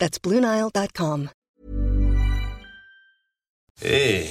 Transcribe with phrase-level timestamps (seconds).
[0.00, 1.28] That's BlueNile.com.
[3.80, 4.26] Hey,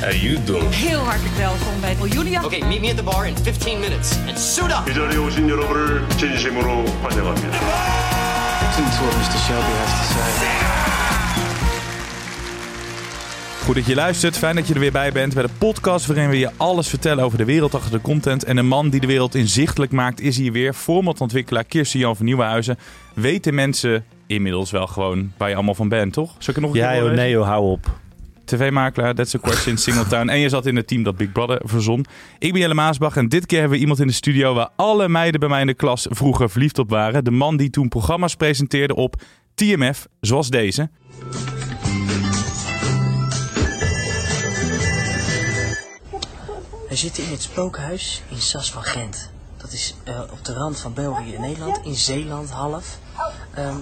[0.00, 0.74] how you doing?
[0.74, 2.44] Heel hartelijk welkom bij Julia.
[2.44, 4.90] Okay, meet me at the bar in 15 minutes and suit up.
[4.90, 7.58] 이 자리에 오신 여러분을 진심으로 환영합니다.
[8.62, 9.38] Listen to what Mr.
[9.46, 10.78] Shelby has to say.
[13.64, 14.38] Goed dat je luistert.
[14.38, 17.24] Fijn dat je er weer bij bent bij de podcast waarin we je alles vertellen
[17.24, 18.44] over de wereld achter de content.
[18.44, 20.74] En de man die de wereld inzichtelijk maakt is hier weer.
[20.74, 22.78] Formatontwikkelaar Kirsten Jan van Nieuwenhuizen.
[23.14, 26.35] Weten mensen inmiddels wel gewoon waar je allemaal van bent, toch?
[26.37, 28.01] Zal ik er nog een Ja, keer joh, nee, joh, hou op.
[28.45, 30.29] TV-makelaar, That's a Question, Singletown.
[30.29, 32.05] En je zat in het team dat Big Brother verzon.
[32.39, 34.53] Ik ben Jelle Maasbach en dit keer hebben we iemand in de studio...
[34.53, 37.23] waar alle meiden bij mij in de klas vroeger verliefd op waren.
[37.23, 39.21] De man die toen programma's presenteerde op
[39.55, 40.89] TMF, zoals deze.
[46.89, 49.29] We zitten in het spookhuis in Sas van Gent.
[49.57, 52.97] Dat is eh, op de rand van België en Nederland, in Zeeland half.
[53.55, 53.77] Ehm,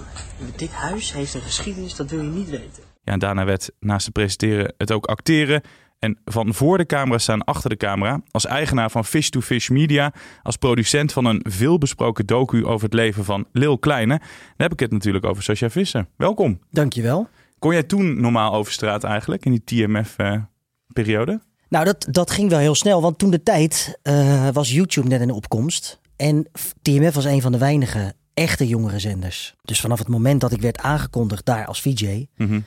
[0.56, 2.82] dit huis heeft een geschiedenis, dat wil je niet weten.
[3.04, 5.62] Ja, en daarna werd naast het presenteren het ook acteren.
[5.98, 8.20] En van voor de camera staan achter de camera.
[8.30, 10.12] Als eigenaar van Fish to Fish Media.
[10.42, 14.18] Als producent van een veelbesproken docu over het leven van Lil Kleine.
[14.18, 16.06] Dan heb ik het natuurlijk over Sascha Visser.
[16.16, 16.60] Welkom.
[16.70, 17.28] Dankjewel.
[17.58, 21.40] Kon jij toen normaal over straat eigenlijk, in die TMF-periode?
[21.68, 25.20] Nou, dat, dat ging wel heel snel, want toen de tijd eh, was YouTube net
[25.20, 26.00] in de opkomst.
[26.16, 26.46] En
[26.82, 29.54] TMF was een van de weinige echte jongere zenders.
[29.62, 32.60] Dus vanaf het moment dat ik werd aangekondigd daar als VJ, Mhm.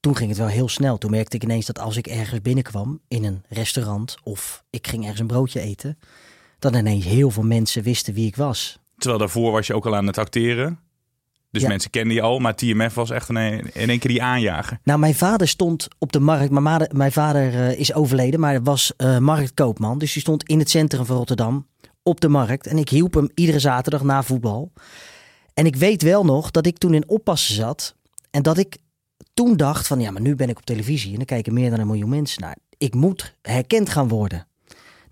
[0.00, 0.98] toen ging het wel heel snel.
[0.98, 5.02] Toen merkte ik ineens dat als ik ergens binnenkwam in een restaurant of ik ging
[5.02, 5.98] ergens een broodje eten,
[6.58, 8.78] dat ineens heel veel mensen wisten wie ik was.
[8.96, 10.78] Terwijl daarvoor was je ook al aan het acteren.
[11.50, 11.68] Dus Ja.
[11.68, 13.36] mensen kenden je al, maar TMF was echt een,
[13.74, 14.78] in één keer die aanjager.
[14.84, 16.50] Nou, mijn vader stond op de markt.
[16.50, 19.98] Mijn, vader- mijn vader eh, is overleden, maar was eh, marktkoopman.
[19.98, 21.66] Dus die stond in het centrum van Rotterdam
[22.02, 22.66] op de markt.
[22.66, 24.72] En ik hielp hem iedere zaterdag na voetbal.
[25.54, 27.94] En ik weet wel nog dat ik toen in oppassen zat.
[28.30, 28.76] En dat ik
[29.34, 31.14] toen dacht van ja, maar nu ben ik op televisie.
[31.14, 32.56] En er kijken meer dan een miljoen mensen naar.
[32.78, 34.46] Ik moet herkend gaan worden.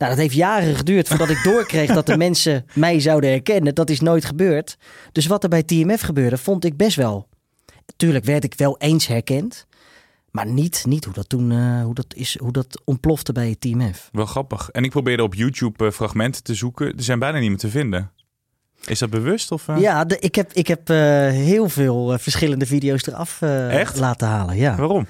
[0.01, 3.75] Nou, dat heeft jaren geduurd voordat ik doorkreeg dat de mensen mij zouden herkennen.
[3.75, 4.77] Dat is nooit gebeurd.
[5.12, 7.28] Dus wat er bij TMF gebeurde, vond ik best wel.
[7.97, 9.67] Tuurlijk werd ik wel eens herkend.
[10.31, 13.61] Maar niet, niet hoe, dat toen, eh, hoe, dat is, hoe dat ontplofte bij het
[13.61, 14.09] TMF.
[14.12, 14.71] Wel grappig.
[14.71, 16.97] En ik probeerde op YouTube eh, fragmenten te zoeken.
[16.97, 18.11] Er zijn bijna niet meer te vinden.
[18.91, 19.53] Is dat bewust?
[19.53, 19.78] Of, eh?
[19.78, 20.97] Ja, de, ik heb, ik heb eh,
[21.28, 23.99] heel veel eh, verschillende video's eraf Echt?
[23.99, 24.56] laten halen.
[24.56, 24.77] Ja.
[24.77, 25.06] Waarom?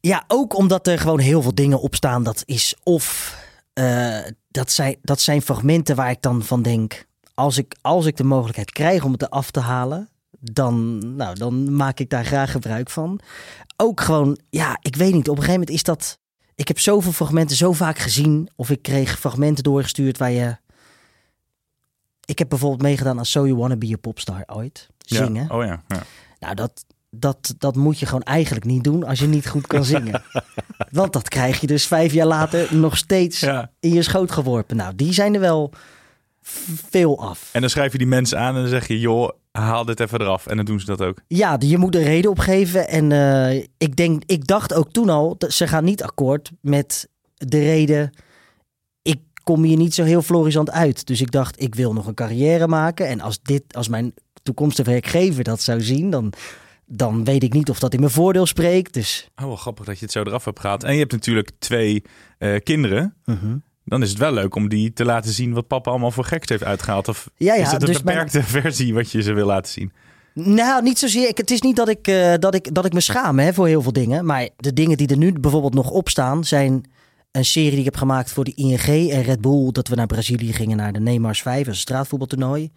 [0.00, 2.22] ja, ook omdat er gewoon heel veel dingen op staan.
[2.22, 3.38] Dat is of
[4.50, 7.06] dat, zijn, dat zijn fragmenten waar ik dan van denk.
[7.34, 10.08] Als ik, als ik de mogelijkheid krijg om het eraf te halen,
[10.40, 13.20] dan, nou, dan maak ik daar graag gebruik van.
[13.76, 15.28] Ook gewoon, ja, ik weet niet.
[15.28, 16.18] Op een gegeven moment is dat.
[16.54, 18.48] Ik heb zoveel fragmenten zo vaak gezien.
[18.56, 20.56] Of ik kreeg fragmenten doorgestuurd waar je.
[22.30, 24.88] Ik heb bijvoorbeeld meegedaan aan So You Wanna Be a Popstar ooit.
[24.98, 25.46] Zingen.
[25.48, 25.56] Ja.
[25.56, 25.82] Oh ja.
[25.88, 26.02] ja.
[26.38, 29.84] Nou, dat, dat, dat moet je gewoon eigenlijk niet doen als je niet goed kan
[29.84, 30.22] zingen.
[30.90, 33.70] Want dat krijg je dus vijf jaar later nog steeds ja.
[33.80, 34.76] in je schoot geworpen.
[34.76, 35.72] Nou, die zijn er wel
[36.88, 37.48] veel af.
[37.52, 40.20] En dan schrijf je die mensen aan en dan zeg je, joh, haal dit even
[40.20, 40.46] eraf.
[40.46, 41.18] En dan doen ze dat ook.
[41.26, 42.88] Ja, je moet een reden opgeven.
[42.88, 47.58] En eh, ik, denk, ik dacht ook toen al, ze gaan niet akkoord met de
[47.58, 48.12] reden...
[49.50, 51.06] Kom hier niet zo heel florisant uit.
[51.06, 53.06] Dus ik dacht, ik wil nog een carrière maken.
[53.08, 56.10] En als, dit, als mijn toekomstige werkgever dat zou zien...
[56.10, 56.32] dan,
[56.86, 58.94] dan weet ik niet of dat in mijn voordeel spreekt.
[58.94, 60.84] Dus Oh, wel grappig dat je het zo eraf hebt gehaald.
[60.84, 62.02] En je hebt natuurlijk twee
[62.38, 63.14] eh, kinderen.
[63.24, 63.56] mhm.
[63.84, 66.48] Dan is het wel leuk om die te laten zien wat papa allemaal voor geks
[66.48, 67.08] heeft uitgehaald.
[67.08, 69.72] Of Ja, ja, is het een dus mijn- beperkte versie wat je ze wil laten
[69.72, 69.92] zien?
[70.34, 71.28] Nou, niet zozeer.
[71.28, 73.66] Ik, het is niet dat ik, eh, dat, ik, dat ik me schaam hè, voor
[73.66, 74.24] heel veel dingen.
[74.24, 76.44] Maar de dingen die er nu bijvoorbeeld nog op staan...
[76.44, 76.84] zijn
[77.30, 79.72] een serie die ik heb gemaakt voor de ING en Red Bull...
[79.72, 82.70] dat we naar Brazilië gingen naar de Neymars 5, dat is een straatvoetbaltoernooi.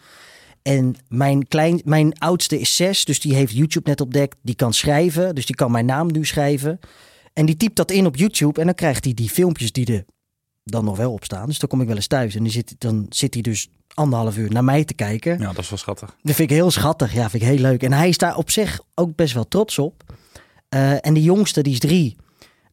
[0.61, 4.37] En mijn, klein, mijn oudste is zes, dus die heeft YouTube net ontdekt.
[4.41, 6.79] Die kan schrijven, dus die kan mijn naam nu schrijven.
[7.33, 10.05] En die typt dat in op YouTube en dan krijgt hij die filmpjes die er
[10.63, 11.45] dan nog wel op staan.
[11.45, 14.37] Dus dan kom ik wel eens thuis en die zit, dan zit hij dus anderhalf
[14.37, 15.39] uur naar mij te kijken.
[15.39, 16.15] Ja, dat is wel schattig.
[16.21, 17.13] Dat vind ik heel schattig.
[17.13, 17.83] Ja, vind ik heel leuk.
[17.83, 20.03] En hij is daar op zich ook best wel trots op.
[20.69, 22.15] Eh, en de jongste, die is drie.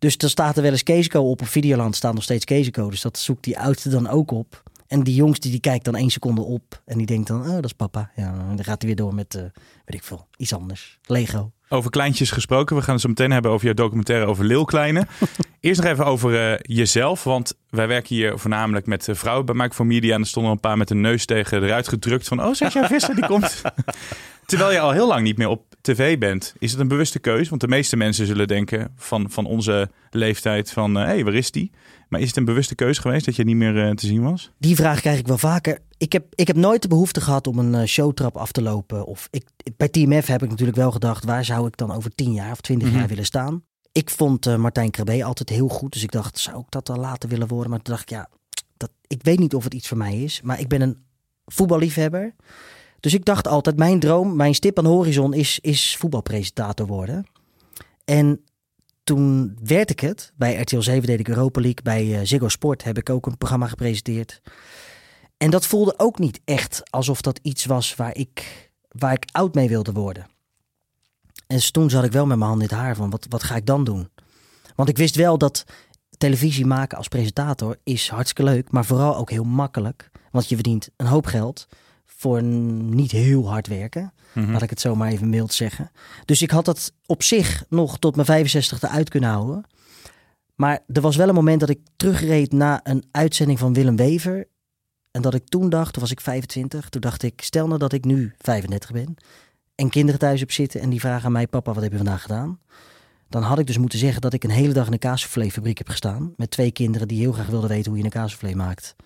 [0.00, 1.40] Dus er staat er wel eens Keesco op.
[1.40, 2.90] Op Videoland staat nog steeds Keesco.
[2.90, 4.62] Dus dat zoekt die oudste dan ook op.
[4.86, 6.82] En die jongste, die kijkt dan één seconde op.
[6.84, 8.10] En die denkt dan, oh, dat is papa.
[8.16, 9.42] Ja, en dan gaat hij weer door met, eh,
[9.84, 10.98] weet ik veel, iets anders.
[11.02, 11.52] Lego.
[11.72, 12.76] Over kleintjes gesproken.
[12.76, 15.06] We gaan het zo meteen hebben over jouw documentaire over Lil Kleine.
[15.60, 17.24] Eerst nog even over eh, jezelf.
[17.24, 20.14] Want wij werken hier voornamelijk met eh, vrouwen bij Mike for Media.
[20.14, 22.28] En er stonden een paar met een neus tegen eruit gedrukt.
[22.28, 23.62] Van, oh, zeg jij Visser, die komt.
[24.46, 26.54] Terwijl je al heel lang niet meer op tv bent.
[26.58, 27.48] Is het een bewuste keuze?
[27.48, 30.94] Want de meeste mensen zullen denken van, van onze leeftijd van...
[30.94, 31.70] hé, hey, waar is die?
[32.10, 34.50] Maar is het een bewuste keuze geweest dat je niet meer eh, te zien was?
[34.58, 35.78] Die vraag krijg ik wel vaker.
[35.96, 39.04] Ik heb, ik heb nooit de behoefte gehad om een eh, showtrap af te lopen.
[39.06, 39.44] Of ik,
[39.76, 42.50] bij Team F heb ik natuurlijk wel gedacht, waar zou ik dan over 10 jaar
[42.50, 42.98] of 20 Mhm.
[42.98, 43.62] jaar willen staan?
[43.92, 45.92] Ik vond eh, Martijn Krabbe altijd heel goed.
[45.92, 47.70] Dus ik dacht, zou ik dat dan later willen worden?
[47.70, 48.28] Maar toen dacht ik, ja,
[48.76, 50.40] dat, ik weet niet of het iets voor mij is.
[50.42, 50.96] Maar ik ben een
[51.46, 52.34] voetballiefhebber.
[53.00, 57.24] Dus ik dacht altijd, mijn droom, mijn stip aan de horizon is, is voetbalpresentator worden.
[58.04, 58.40] En
[59.10, 60.32] toen werd ik het.
[60.36, 61.82] Bij RTL 7 deed ik Europa League.
[61.82, 64.40] Bij eh, Ziggo Sport heb ik ook een programma gepresenteerd.
[65.36, 69.54] En dat voelde ook niet echt alsof dat iets was waar ik, waar ik oud
[69.54, 70.26] mee wilde worden.
[71.46, 73.56] En toen zat ik wel met mijn hand in het haar van wat, wat ga
[73.56, 74.08] ik dan doen?
[74.74, 75.64] Want ik wist wel dat
[76.16, 80.10] televisie maken als presentator is hartstikke leuk, maar vooral ook heel makkelijk.
[80.30, 81.66] Want je verdient een hoop geld
[82.20, 84.12] voor niet heel hard werken.
[84.34, 85.90] Laat ik het zo maar even mild zeggen.
[86.24, 89.64] Dus ik had dat op zich nog tot mijn 65e uit kunnen houden.
[90.54, 94.46] Maar er was wel een moment dat ik terugreed na een uitzending van Willem Wever.
[95.10, 96.88] En dat ik toen dacht, toen was ik 25.
[96.88, 99.14] Toen dacht ik, stel nou dat ik nu 35 ben.
[99.74, 102.22] En kinderen thuis heb zitten en die vragen aan mij, papa, wat heb je vandaag
[102.22, 102.60] gedaan?
[103.28, 105.88] Dan had ik dus moeten zeggen dat ik een hele dag in een kaassouffléfabriek heb
[105.88, 106.32] gestaan.
[106.36, 108.96] Met twee kinderen die heel graag wilden weten hoe je een kaassoufflé maakt.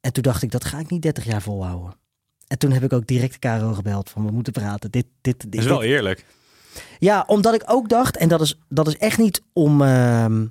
[0.00, 1.94] En toen dacht ik, dat ga ik niet 30 jaar volhouden.
[2.50, 4.90] En toen heb ik ook direct KRO gebeld van we moeten praten.
[4.90, 6.24] Dit, dit, dit, Dat is wel dit- eerlijk.
[6.98, 9.82] ja, omdat ik ook dacht, en dat is, dat is echt niet om.
[9.82, 10.46] ehm,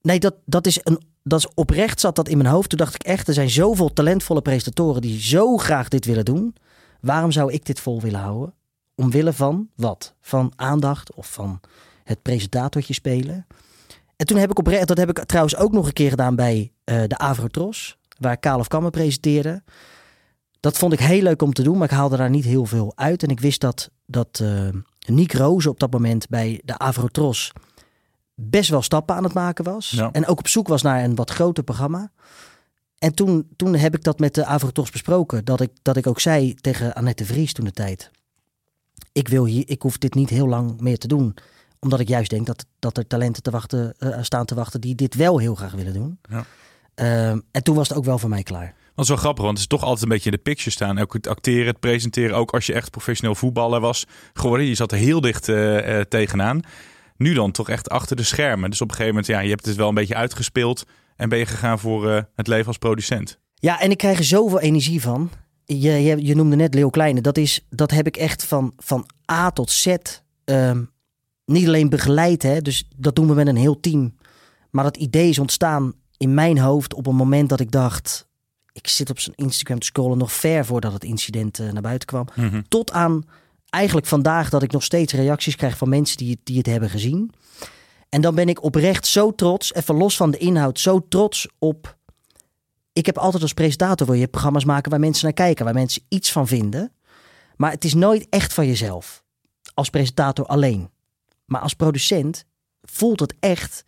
[0.00, 2.68] nee, dat, dat, is een, dat is oprecht zat dat in mijn hoofd.
[2.68, 6.54] Toen dacht ik echt, er zijn zoveel talentvolle presentatoren die zo graag dit willen doen.
[7.00, 8.54] Waarom zou ik dit vol willen houden?
[8.94, 10.14] Omwille van wat?
[10.20, 11.60] Van aandacht of van
[12.04, 13.46] het presentatortje spelen.
[14.16, 16.72] En toen heb ik oprecht, dat heb ik trouwens ook nog een keer gedaan bij
[16.84, 19.62] eh, de Avrotros, waar Kalef Kammer presenteerde.
[20.60, 22.92] Dat vond ik heel leuk om te doen, maar ik haalde daar niet heel veel
[22.94, 23.22] uit.
[23.22, 24.68] En ik wist dat, dat eh
[25.06, 27.52] Niek Rozen op dat moment bij de Avrotros
[28.34, 29.90] best wel stappen aan het maken was.
[29.90, 30.12] Ja.
[30.12, 32.10] En ook op zoek was naar een wat groter programma.
[32.98, 35.44] En toen, toen heb ik dat met de Avrotros besproken.
[35.44, 38.10] Dat ik, dat ik ook zei tegen Annette Vries toen de tijd.
[39.12, 41.36] Ik, wil hier, ik hoef dit niet heel lang meer te doen.
[41.78, 44.94] Omdat ik juist denk dat, dat er talenten te wachten, eh, staan te wachten die
[44.94, 46.18] dit wel heel graag willen doen.
[46.22, 46.44] Ja.
[46.94, 48.74] Ehm, en toen was het ook wel voor mij klaar.
[48.96, 50.98] Is wel grappig, want het is toch altijd een beetje in de picture staan.
[50.98, 52.36] Ook het acteren, het presenteren.
[52.36, 54.66] Ook als je echt professioneel voetballer was geworden.
[54.66, 56.60] Je zat er heel dicht eh, tegenaan.
[57.16, 58.70] Nu dan toch echt achter de schermen.
[58.70, 60.84] Dus op een gegeven moment, ja, je hebt het wel een beetje uitgespeeld.
[61.16, 63.38] En ben je gegaan voor eh, het leven als producent.
[63.54, 65.30] Ja, en ik krijg er zoveel energie van.
[65.64, 67.20] Je, je, je noemde net Leo Kleine.
[67.20, 69.96] Dat, is, dat heb ik echt van, van A tot Z
[70.44, 70.82] ehm,
[71.44, 72.42] niet alleen begeleid.
[72.42, 74.14] Hè, dus dat doen we met een heel team.
[74.70, 78.25] Maar dat idee is ontstaan in mijn hoofd op een moment dat ik dacht...
[78.76, 82.08] Ik zit op zijn Instagram te scrollen nog ver voordat het incident eh, naar buiten
[82.08, 82.26] kwam.
[82.68, 83.24] Tot aan
[83.70, 86.90] eigenlijk vandaag dat ik nog steeds reacties krijg van mensen die, het- die het hebben
[86.90, 87.30] gezien.
[88.08, 91.96] En dan ben ik oprecht zo trots, even los van de inhoud, zo trots op
[92.92, 96.02] ik heb altijd als presentator wil je programma's maken waar mensen naar kijken, waar mensen
[96.08, 96.92] iets van vinden.
[97.56, 99.24] Maar het is nooit echt van jezelf.
[99.74, 100.90] Als presentator alleen.
[101.44, 102.44] Maar als producent
[102.82, 103.84] voelt het echt.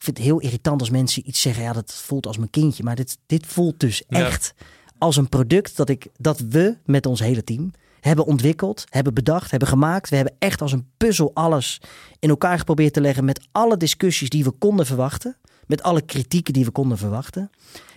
[0.00, 1.62] Ik vind het heel irritant als mensen iets zeggen.
[1.62, 2.82] Ja, dat voelt als mijn kindje.
[2.82, 4.26] Maar dit, dit voelt dus Ja.
[4.26, 4.54] echt
[4.98, 9.50] als een product dat, ik, dat we met ons hele team hebben ontwikkeld, hebben bedacht,
[9.50, 10.08] hebben gemaakt.
[10.08, 11.80] We hebben echt als een puzzel alles
[12.18, 15.36] in elkaar geprobeerd te leggen met alle discussies die we konden verwachten.
[15.66, 17.50] Met alle kritieken die we konden verwachten.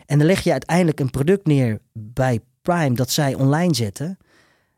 [0.05, 4.17] En dan leg je uiteindelijk een product neer bij Prime dat zij online zetten.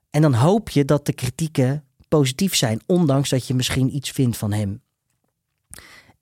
[0.10, 4.38] En dan hoop je dat de kritieken positief zijn, ondanks dat je misschien iets vindt
[4.38, 4.84] van hem.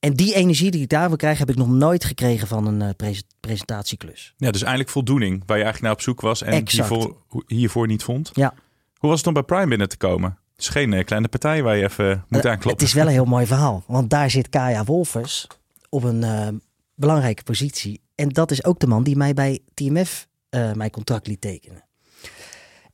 [0.03, 2.89] En die energie die ik daarvoor krijg, heb ik nog nooit gekregen van een eh,
[2.97, 4.33] pres- presentatieklus.
[4.37, 6.41] Ja, dus eigenlijk voldoening waar je eigenlijk naar op zoek was.
[6.41, 7.15] En hiervoor,
[7.47, 8.29] hiervoor niet vond.
[8.33, 8.53] Ja,
[8.97, 10.37] Hoe was het om bij Prime binnen te komen?
[10.51, 12.71] Het is geen eh, kleine partij waar je even moet Eh, aankloppen.
[12.71, 13.83] Het is wel een heel mooi verhaal.
[13.87, 15.47] Want daar zit Kaya Wolfers
[15.89, 16.61] op een
[16.95, 18.01] belangrijke positie.
[18.15, 20.27] En dat is ook de man die mij bij TMF
[20.73, 21.83] mijn contract liet tekenen.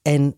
[0.02, 0.36] En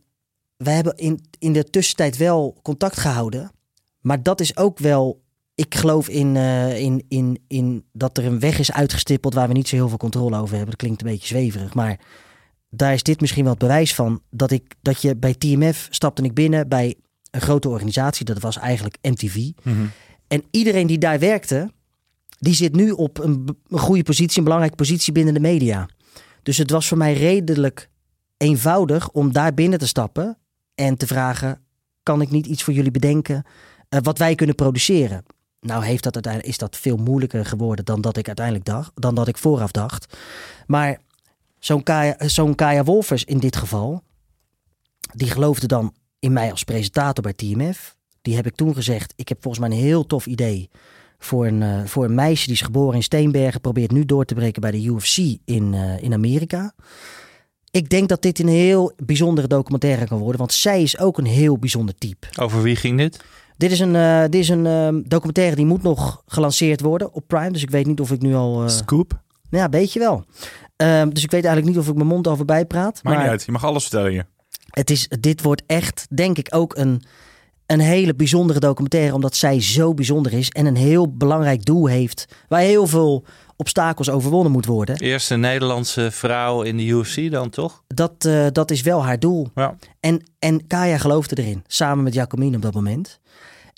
[0.58, 3.52] wij hebben in, in de tussentijd wel contact gehouden.
[4.00, 5.22] Maar dat is ook wel.
[5.56, 9.54] Ik geloof in, eh, in, in, in dat er een weg is uitgestippeld waar we
[9.54, 10.70] niet zo heel veel controle over hebben.
[10.70, 11.74] Dat klinkt een beetje zweverig.
[11.74, 12.00] Maar
[12.70, 14.22] daar is dit misschien wel het bewijs van.
[14.30, 16.96] Dat, ik, dat je bij TMF stapte ik binnen bij
[17.32, 18.26] een grote organisatie.
[18.26, 19.50] Dat was eigenlijk MTV.
[19.64, 19.86] Mhm.
[20.28, 21.72] En iedereen die daar werkte,
[22.38, 25.90] die zit nu op een, goede positie, een belangrijke positie binnen de media.
[26.44, 27.90] Dus het was voor mij redelijk
[28.38, 30.38] eenvoudig om daar binnen te stappen
[30.76, 31.62] en te vragen:
[32.04, 33.46] kan ik niet iets voor jullie bedenken?
[33.92, 35.24] eh, wat wij kunnen produceren.
[35.62, 39.16] Nou heeft dat uiteindelijk, is dat veel moeilijker geworden dan dat ik uiteindelijk dacht, dan
[39.16, 40.18] dat ik vooraf dacht.
[40.68, 41.00] Maar
[41.60, 44.04] zo'n Kaya, zo'n Kaya Wolfers in dit geval,
[45.14, 47.96] die geloofde dan in mij als presentator bij TMF.
[48.22, 50.70] Die heb ik toen gezegd, ik heb volgens mij een heel tof idee
[51.20, 54.34] voor een, eh, voor een meisje die is geboren in Steenbergen, probeert nu door te
[54.34, 56.74] breken bij de UFC in, eh, in Amerika.
[57.72, 61.26] Ik denk dat dit een heel bijzondere documentaire kan worden, want zij is ook een
[61.26, 62.28] heel bijzonder type.
[62.40, 63.24] Over wie ging dit?
[63.62, 67.24] Dit is een, eh, dit is een ehm, documentaire die moet nog gelanceerd worden op
[67.28, 68.64] Prime, dus ik weet niet of ik nu al...
[68.64, 69.22] eh, Scoop.
[69.50, 70.24] ja, beetje wel.
[70.76, 72.94] Ehm, dus ik weet eigenlijk niet of ik mijn mond over bijpraat.
[72.94, 73.44] Maakt maar niet uit.
[73.46, 74.26] Je mag alles vertellen hier.
[74.70, 77.04] het is, dit wordt echt, denk ik, ook een,
[77.66, 79.14] een hele bijzondere documentaire.
[79.14, 82.26] Omdat zij zo bijzonder is en een heel belangrijk doel heeft.
[82.48, 83.26] Waar heel veel
[83.56, 84.98] obstakels overwonnen moet worden.
[85.00, 87.84] Eerste Nederlandse vrouw in de UFC dan toch?
[87.88, 89.48] Dat, eh, dat is wel haar doel.
[89.56, 89.76] Ja.
[90.00, 91.64] En, en Kaya geloofde erin.
[91.68, 93.20] Samen met Jacomine op dat moment.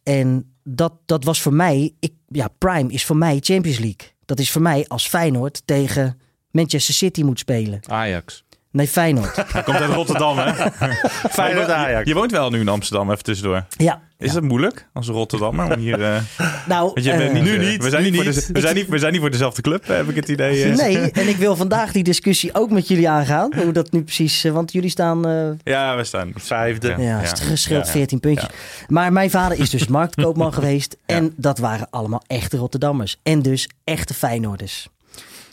[0.03, 1.93] En dat, dat was voor mij...
[2.00, 4.12] Ik, ja, Prime is voor mij Champions League.
[4.25, 6.19] Dat is voor mij als Feyenoord tegen
[6.51, 7.79] Manchester City moet spelen.
[7.88, 8.43] Ajax.
[8.74, 9.36] Nee, Feyenoord.
[9.53, 10.51] Hij komt uit Rotterdam, hè?
[11.30, 12.08] Feyenoord Je- Ajax.
[12.08, 13.65] Je woont wel nu in Amsterdam, even tussendoor.
[13.77, 14.01] ja.
[14.18, 14.36] Is ja.
[14.36, 16.03] het moeilijk als Rotterdammer om hier...
[16.03, 16.18] eh,
[16.68, 18.48] Nou, je eh, niet, nu eh, niet, We zijn nu niet, voor niet.
[18.48, 20.65] de- we, zijn niet, we zijn niet voor dezelfde club, heb ik het idee.
[20.65, 23.51] Nee, en ik wil vandaag die discussie ook met jullie aangaan.
[23.56, 24.44] Hoe dat nu precies...
[24.44, 25.27] Want jullie staan...
[25.27, 26.88] eh, Ja, we staan Vijfde.
[26.88, 26.98] Ja.
[26.98, 27.92] ja, het gescheeld Ja.
[27.92, 28.50] 14 puntjes.
[28.88, 30.98] Maar mijn vader is dus marktkoopman geweest.
[31.06, 33.18] En dat waren allemaal echte Rotterdammers.
[33.24, 34.88] En dus echte Feyenoorders.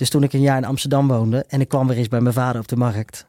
[0.01, 1.45] Dus toen ik een jaar in Amsterdam woonde...
[1.49, 3.27] en ik kwam weer eens bij mijn vader op de markt...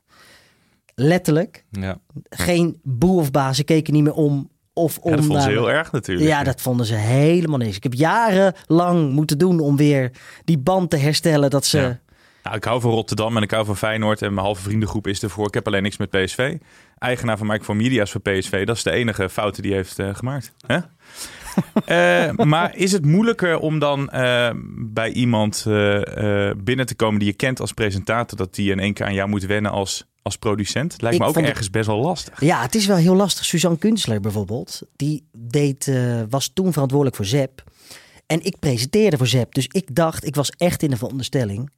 [0.95, 1.97] letterlijk, Ja.
[2.29, 3.55] geen boer of baas.
[3.55, 6.29] Ze keken niet meer om of om Ja, dat vond ze heel erg natuurlijk.
[6.29, 7.75] Ja, dat vonden ze helemaal niks.
[7.75, 10.11] Ik heb jarenlang moeten doen om weer
[10.45, 11.49] die band te herstellen.
[11.49, 11.79] Dat ze...
[11.79, 11.99] Ja.
[12.43, 14.21] Nou, ik hou van Rotterdam en ik hou van Feyenoord.
[14.21, 15.47] En mijn halve vriendengroep is ervoor.
[15.47, 16.57] Ik heb alleen niks met PSV.
[17.01, 18.65] Eigenaar van Mike van Media is voor PSV.
[18.65, 20.53] Dat is de enige fout die hij heeft eh, gemaakt.
[20.67, 20.77] Hè?
[21.85, 25.63] Eh, maar is het moeilijker om dan eh, bij iemand
[26.57, 28.37] binnen te komen die je kent als presentator...
[28.37, 31.01] dat die in één keer aan jou moet wennen als, als producent?
[31.01, 32.41] Lijkt Ik me ook het- ergens best wel lastig.
[32.41, 33.45] Ja, het is wel heel lastig.
[33.45, 35.91] Suzanne Kunstler bijvoorbeeld, die deed,
[36.29, 37.63] was toen verantwoordelijk voor ZEP.
[38.27, 39.53] En ik presenteerde voor ZEP.
[39.53, 41.69] Dus ik dacht, ik was echt in de veronderstelling,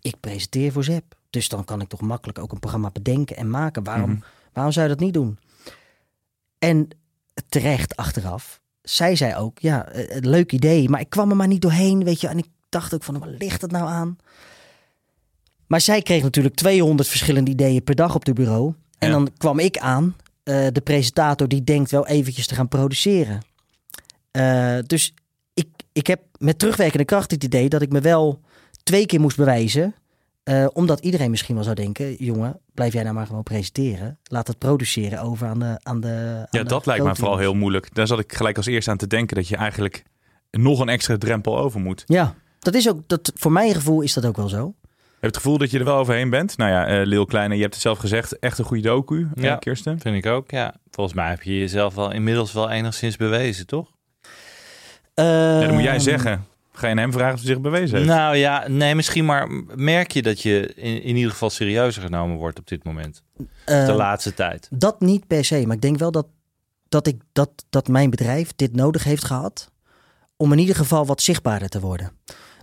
[0.00, 1.04] ik presenteer voor ZEP.
[1.30, 3.84] Dus dan kan ik toch makkelijk ook een programma bedenken en maken.
[3.84, 4.20] Waarom, Mhm.
[4.52, 5.38] Waarom zou je dat niet doen?
[6.58, 6.88] En
[7.48, 11.46] terecht achteraf, zij zei ook, ja, eh, een leuk idee, maar ik kwam er maar
[11.46, 12.28] niet doorheen, weet je.
[12.28, 14.16] En ik dacht ook van, waar ligt het nou aan?
[15.66, 18.74] Maar zij kreeg natuurlijk 200 verschillende ideeën per dag op de bureau.
[18.98, 19.14] En Ja.
[19.14, 23.40] dan kwam ik aan, eh, de presentator die denkt wel eventjes te gaan produceren.
[24.30, 25.14] Eh, dus
[25.54, 28.40] ik, ik heb met terugwerkende kracht het idee dat ik me wel
[28.82, 29.94] twee keer moest bewijzen.
[30.42, 34.18] Eh, omdat iedereen misschien wel zou denken, jongen, blijf jij nou maar gewoon presenteren.
[34.22, 37.38] Laat het produceren over aan de aan de aan Ja, de dat lijkt me vooral
[37.38, 37.94] heel moeilijk.
[37.94, 39.36] Daar zat ik gelijk als eerste aan te denken...
[39.36, 40.02] dat je eigenlijk
[40.50, 42.02] nog een extra drempel over moet.
[42.06, 44.74] Ja, dat is ook, dat, voor mijn gevoel is dat ook wel zo.
[44.94, 46.56] Heb je het gevoel dat je er wel overheen bent?
[46.56, 48.38] Nou ja, eh Lil Kleine, je hebt het zelf gezegd.
[48.38, 49.56] Echt een goede docu, eh, Ja.
[49.56, 50.00] Kirsten.
[50.00, 50.74] Vind ik ook, ja.
[50.90, 53.88] Volgens mij heb je jezelf wel inmiddels wel enigszins bewezen, toch?
[55.14, 56.44] Ja, dat moet jij zeggen.
[56.72, 58.08] Ga je hem vragen of hij zich bewezen heeft?
[58.08, 62.36] Nou ja, nee, misschien maar merk je dat je in, in ieder geval serieuzer genomen
[62.36, 63.22] wordt op dit moment.
[63.64, 64.68] eh, De laatste tijd.
[64.70, 66.26] Dat niet per se, maar ik denk wel dat,
[66.88, 69.70] dat, ik, dat, dat mijn bedrijf dit nodig heeft gehad
[70.36, 72.12] om in ieder geval wat zichtbaarder te worden.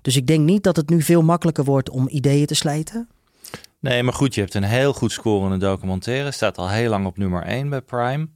[0.02, 3.10] Dus ik denk niet dat het nu veel makkelijker wordt om ideeën te slijten.
[3.80, 6.32] Nee, maar goed, je hebt een heel goed scorende documentaire.
[6.32, 8.28] Staat al heel lang op nummer 1 bij Prime,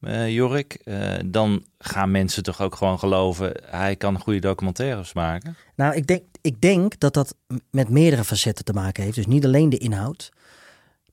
[0.00, 0.72] eh, Jorik.
[0.84, 5.56] Eh, dan gaan mensen toch ook gewoon geloven, hij kan goede documentaires maken.
[5.76, 7.34] Nou, ik denk, ik denk dat dat
[7.70, 9.14] met meerdere facetten te maken heeft.
[9.16, 10.32] Dus niet alleen de inhoud.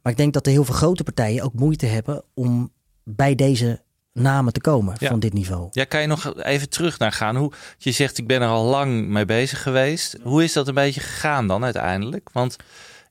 [0.01, 2.72] Maar ik denk dat er heel veel grote partijen ook moeite hebben om
[3.03, 3.82] bij deze
[4.13, 5.10] namen te komen Ja.
[5.10, 5.67] van dit niveau.
[5.72, 7.36] Ja, kan je nog even terug naar gaan?
[7.36, 10.17] Hoe, je zegt, ik ben er al lang mee bezig geweest.
[10.24, 12.29] Hoe is dat een beetje gegaan dan uiteindelijk?
[12.32, 12.56] Want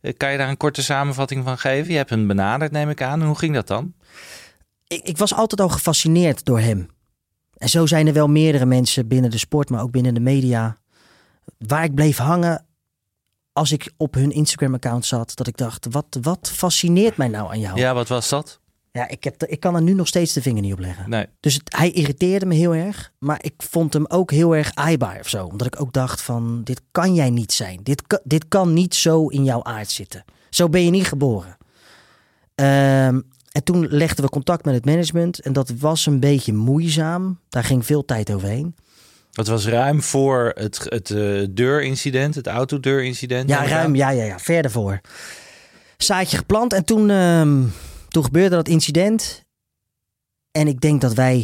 [0.00, 1.90] eh, kan je daar een korte samenvatting van geven?
[1.90, 3.22] Je hebt hem benaderd, neem ik aan.
[3.22, 3.94] Hoe ging dat dan?
[4.86, 6.88] Ik, ik was altijd al gefascineerd door hem.
[7.56, 10.76] En zo zijn er wel meerdere mensen binnen de sport, maar ook binnen de media.
[11.58, 12.66] Waar ik bleef hangen
[13.52, 15.36] als ik op hun Instagram-account zat.
[15.36, 17.78] Dat ik dacht, wat, wat fascineert mij nou aan jou?
[17.78, 18.60] Ja, wat was dat?
[18.92, 21.10] Ja, ik, heb, ik kan er nu nog steeds de vinger niet op leggen.
[21.10, 21.26] Nee.
[21.40, 23.12] Dus het, hij irriteerde me heel erg.
[23.18, 25.46] Maar ik vond hem ook heel erg aaibaar of zo.
[25.46, 27.80] Omdat ik ook dacht van, dit kan jij niet zijn.
[27.82, 30.24] Dit, dit kan niet zo in jouw aard zitten.
[30.50, 31.56] Zo ben je niet geboren.
[32.54, 33.20] Ehm,
[33.56, 35.40] en toen legden we contact met het management.
[35.40, 37.40] En dat was een beetje moeizaam.
[37.48, 38.74] Daar ging veel tijd overheen.
[39.30, 43.48] Dat was ruim voor het, het eh, deurincident, het autodeurincident.
[43.48, 43.94] Ja, ruim.
[43.94, 44.38] Ja, ja, ja.
[44.38, 45.00] Verder voor.
[45.96, 46.72] Zaadje geplant.
[46.72, 47.62] En toen, ehm,
[48.08, 49.44] toen gebeurde dat incident.
[50.50, 51.36] En ik denk dat wij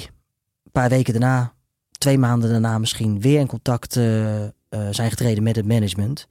[0.65, 1.55] een paar weken daarna
[1.99, 4.51] twee maanden daarna misschien weer in contact eh, eh,
[4.91, 6.29] zijn getreden met het management.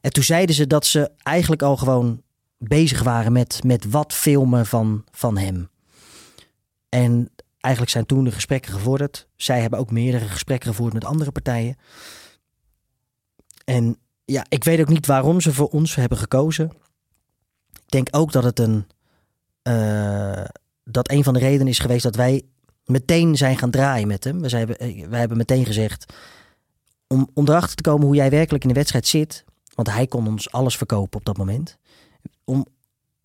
[0.00, 2.24] En toen zeiden ze dat ze eigenlijk al gewoon
[2.68, 5.68] bezig waren met, met wat filmen van, van hem.
[6.88, 7.30] En
[7.60, 9.28] eigenlijk zijn toen de gesprekken gevorderd.
[9.36, 11.76] Zij hebben ook meerdere gesprekken gevoerd met andere partijen.
[13.64, 16.72] En ja, ik weet ook niet waarom ze voor ons hebben gekozen.
[17.72, 18.86] Ik denk ook dat het een.
[19.62, 20.44] eh,
[20.84, 22.42] dat een van de redenen is geweest dat wij
[22.84, 24.40] meteen zijn gaan draaien met hem.
[24.40, 24.66] We zijn,
[25.08, 26.12] wij hebben meteen gezegd.
[27.06, 29.44] Om, om erachter te komen hoe jij werkelijk in de wedstrijd zit.
[29.74, 31.78] Want hij kon ons alles verkopen op dat moment.
[32.46, 32.66] Om,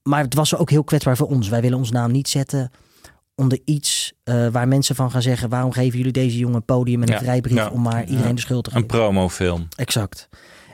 [0.04, 1.50] maar het was ook heel kwetsbaar voor ons.
[1.50, 2.72] Wij willen ons naam niet zetten
[3.36, 7.01] onder iets eh, waar mensen van gaan zeggen: waarom geven jullie deze jongen een podium
[7.01, 8.36] en een Ja, vrijbrief ja, om maar iedereen ja.
[8.36, 8.98] de schuld te Een geven?
[8.98, 9.68] promofilm.
[9.75, 10.30] Exact.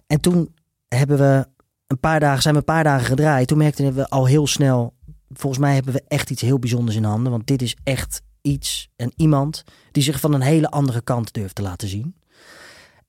[0.07, 0.53] En toen
[0.87, 1.47] hebben we
[1.87, 3.47] een paar dagen, zijn we een paar dagen gedraaid.
[3.47, 4.93] Toen merkten we al heel snel,
[5.29, 7.31] volgens mij hebben we echt iets heel bijzonders in handen.
[7.31, 11.55] Want dit is echt iets en iemand die zich van een hele andere kant durft
[11.55, 12.15] te laten zien.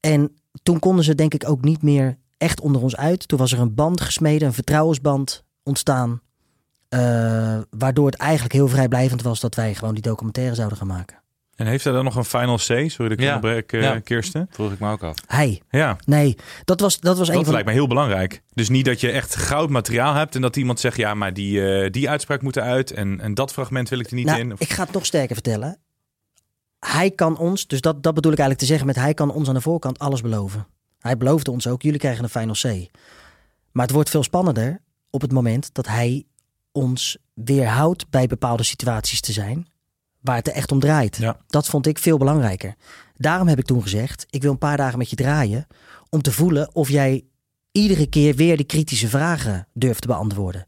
[0.00, 3.28] En toen konden ze denk ik ook niet meer echt onder ons uit.
[3.28, 6.20] Toen was er een band gesmeden, een vertrouwensband ontstaan.
[6.88, 11.22] eh, waardoor het eigenlijk heel vrijblijvend was dat wij gewoon die documentaire zouden gaan maken.
[11.56, 12.60] En heeft hij dan nog een final C?
[12.60, 13.26] Sorry dat ik Ja.
[13.28, 13.98] je onderbreek, eh, Ja.
[13.98, 14.46] Kirsten.
[14.50, 15.16] Vroeg ik me ook af.
[15.26, 18.42] Hij, Ja, nee, dat was, dat was een dat van lijkt me heel belangrijk.
[18.54, 20.96] Dus niet dat je echt goud materiaal hebt en dat iemand zegt...
[20.96, 24.14] ja, maar die, eh, die uitspraak moet eruit en, en dat fragment wil ik er
[24.14, 24.52] niet Nou, in.
[24.52, 25.78] Of- Ik ga het nog sterker vertellen.
[26.78, 29.48] Hij kan ons, dus dat, dat bedoel ik eigenlijk te zeggen met hij kan ons
[29.48, 30.66] aan de voorkant alles beloven.
[31.08, 32.90] Hij beloofde ons ook, jullie krijgen een final C.
[33.72, 36.24] Maar het wordt veel spannender op het moment dat hij
[36.72, 39.66] ons weerhoudt bij bepaalde situaties te zijn
[40.20, 41.16] waar het er echt om draait.
[41.16, 41.36] Ja.
[41.46, 42.74] Dat vond ik veel belangrijker.
[43.16, 45.66] Daarom heb ik toen gezegd, ik wil een paar dagen met je draaien
[46.10, 47.24] om te voelen of jij
[47.72, 50.66] iedere keer weer die kritische vragen durft te beantwoorden.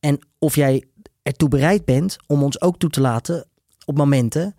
[0.00, 0.84] En of jij
[1.22, 3.46] ertoe bereid bent om ons ook toe te laten
[3.84, 4.54] op momenten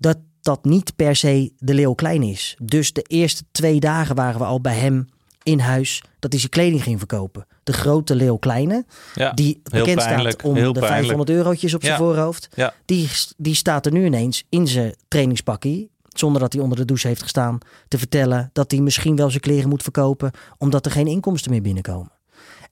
[0.00, 2.56] dat dat niet per se de leeuw klein is.
[2.62, 5.08] Dus de eerste twee dagen waren we al bij hem
[5.42, 7.46] in huis dat hij zijn kleding ging verkopen.
[7.64, 10.86] De grote leeuw kleine, Ja, die bekend staat om de pijnlijk.
[10.86, 11.98] 500 eurotjes op zijn Ja.
[11.98, 12.48] voorhoofd.
[12.54, 12.74] Ja.
[12.84, 15.90] Die, die staat er nu ineens in zijn trainingspakkie.
[16.08, 17.58] Zonder dat hij onder de douche heeft gestaan.
[17.88, 20.30] Te vertellen dat hij misschien wel zijn kleren moet verkopen.
[20.58, 22.12] Omdat er geen inkomsten meer binnenkomen.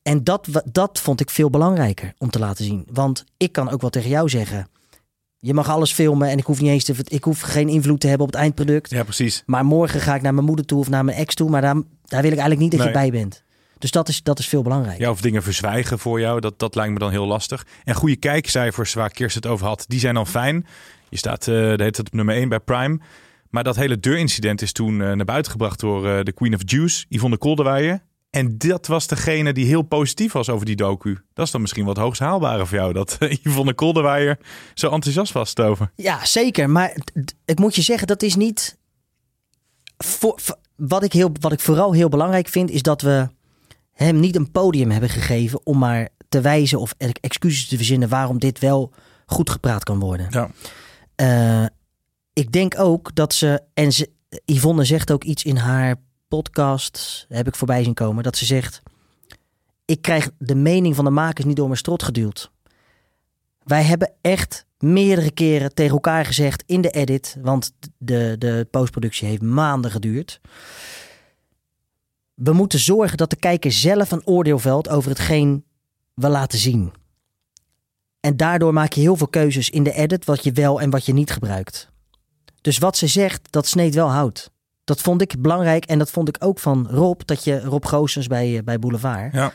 [0.03, 2.87] En dat, dat vond ik veel belangrijker om te laten zien.
[2.93, 4.69] Want ik kan ook wel tegen jou zeggen.
[5.41, 8.07] Je mag alles filmen en ik hoef, niet eens te, ik hoef geen invloed te
[8.07, 8.91] hebben op het eindproduct.
[8.91, 9.43] Ja, precies.
[9.47, 11.51] Maar morgen ga ik naar mijn moeder toe of naar mijn ex toe.
[11.51, 11.75] Maar daar,
[12.05, 13.43] daar wil ik eigenlijk niet dat je bij bent.
[13.79, 15.03] Dus dat is, dat is veel belangrijker.
[15.03, 17.67] Ja, of dingen verzwijgen voor jou, dat, dat lijkt me dan heel lastig.
[17.85, 20.67] En goede kijkcijfers, waar Kirsten het over had, die zijn dan fijn.
[21.09, 23.01] Je staat, eh de heet het op nummer 1 bij Prime.
[23.51, 26.61] Maar dat hele deurincident is toen eh, naar buiten gebracht door eh, de Queen of
[26.65, 28.03] Juice, Yvonne Kolderweijer.
[28.31, 31.19] En dat was degene die heel positief was over die docu.
[31.33, 34.39] Dat is dan misschien wat hoogst haalbare voor jou, dat eh, Yvonne Kolderweijer
[34.75, 35.91] zo enthousiast was over.
[35.95, 36.71] Ja, zeker.
[36.71, 36.97] Maar
[37.45, 38.79] ik moet je zeggen, dat is niet.
[39.97, 40.39] Voor,
[40.77, 43.29] wat, ik heel, wat ik vooral heel belangrijk vind, is dat we
[43.93, 48.39] hem niet een podium hebben gegeven om maar te wijzen of excuses te verzinnen waarom
[48.39, 48.93] dit wel
[49.27, 50.27] goed gepraat kan worden.
[50.31, 50.51] Ja.
[51.15, 51.67] Eh,
[52.33, 54.11] ik denk ook dat ze, en ze,
[54.45, 55.97] Yvonne zegt ook iets in haar
[56.29, 58.83] podcast, heb ik voorbij zien komen, dat ze zegt:
[59.85, 62.51] Ik krijg de mening van de makers niet door mijn strot geduwd.
[63.63, 69.29] Wij hebben echt meerdere keren tegen elkaar gezegd in de edit, want de, de postproductie
[69.29, 70.41] heeft maanden geduurd.
[72.35, 75.65] We moeten zorgen dat de kijker zelf een oordeel velt over hetgeen
[76.15, 76.93] we laten zien.
[78.21, 81.07] En daardoor maak je heel veel keuzes in de edit wat je wel en wat
[81.07, 81.89] je niet gebruikt.
[82.61, 84.51] Dus wat ze zegt, dat sneed wel hout.
[84.89, 88.27] Dat vond ik belangrijk en dat vond ik ook van Rob, dat je Rob Goossens
[88.27, 89.33] bij, eh, bij Boulevard.
[89.33, 89.53] Ja.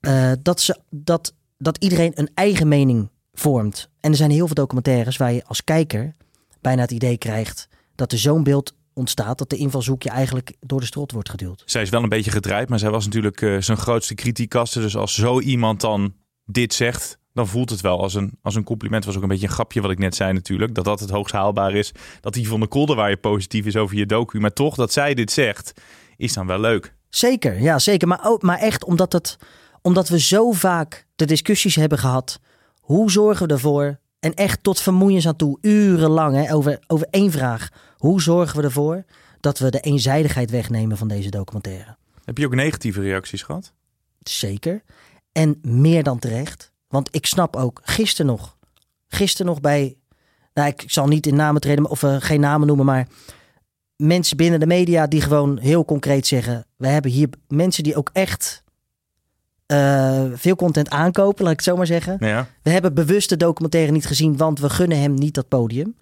[0.00, 3.90] Eh, dat, ze, dat, dat iedereen een eigen mening vormt.
[4.00, 6.14] En er zijn heel veel documentaires waar je als kijker
[6.60, 10.80] bijna het idee krijgt dat er zo'n beeld ontstaat dat de invalshoek je eigenlijk door
[10.80, 11.62] de strot wordt geduwd.
[11.66, 14.82] Zij is wel een beetje gedraaid, maar zij was natuurlijk eh, zijn grootste kritiekaster.
[14.82, 18.64] Dus als zo iemand dan dit zegt, dan voelt het wel als een, als een
[18.64, 19.04] compliment.
[19.04, 20.74] was ook een beetje een grapje wat ik net zei natuurlijk.
[20.74, 21.92] Dat dat het hoogst haalbaar is.
[22.20, 24.40] Dat die van de Kolder waar je positief is over je docu.
[24.40, 25.72] Maar toch, dat zij dit zegt,
[26.16, 26.94] is dan wel leuk.
[27.08, 28.08] Zeker, ja zeker.
[28.08, 29.38] Maar, ook, maar echt omdat, het,
[29.82, 32.40] omdat we zo vaak de discussies hebben gehad.
[32.80, 33.98] Hoe zorgen we ervoor?
[34.20, 37.68] En echt tot vermoeiens aan toe, urenlang hè, over, over één vraag.
[37.96, 39.04] Hoe zorgen we ervoor
[39.40, 41.96] dat we de eenzijdigheid wegnemen van deze documentaire?
[42.24, 43.72] Heb je ook negatieve reacties gehad?
[44.18, 44.82] Zeker.
[45.32, 46.74] En meer dan terecht.
[46.88, 48.56] Want ik snap ook, gisteren nog.
[49.08, 49.96] Gisteren nog bij,
[50.54, 53.08] nou ik zal niet in namen treden of uh, geen namen noemen, maar
[53.96, 58.10] mensen binnen de media die gewoon heel concreet zeggen: we hebben hier mensen die ook
[58.12, 58.64] echt
[59.72, 62.16] uh, veel content aankopen, laat ik het zo maar zeggen.
[62.20, 62.48] Ja.
[62.62, 65.96] We hebben bewust de documentaire niet gezien, want we gunnen hem niet dat podium.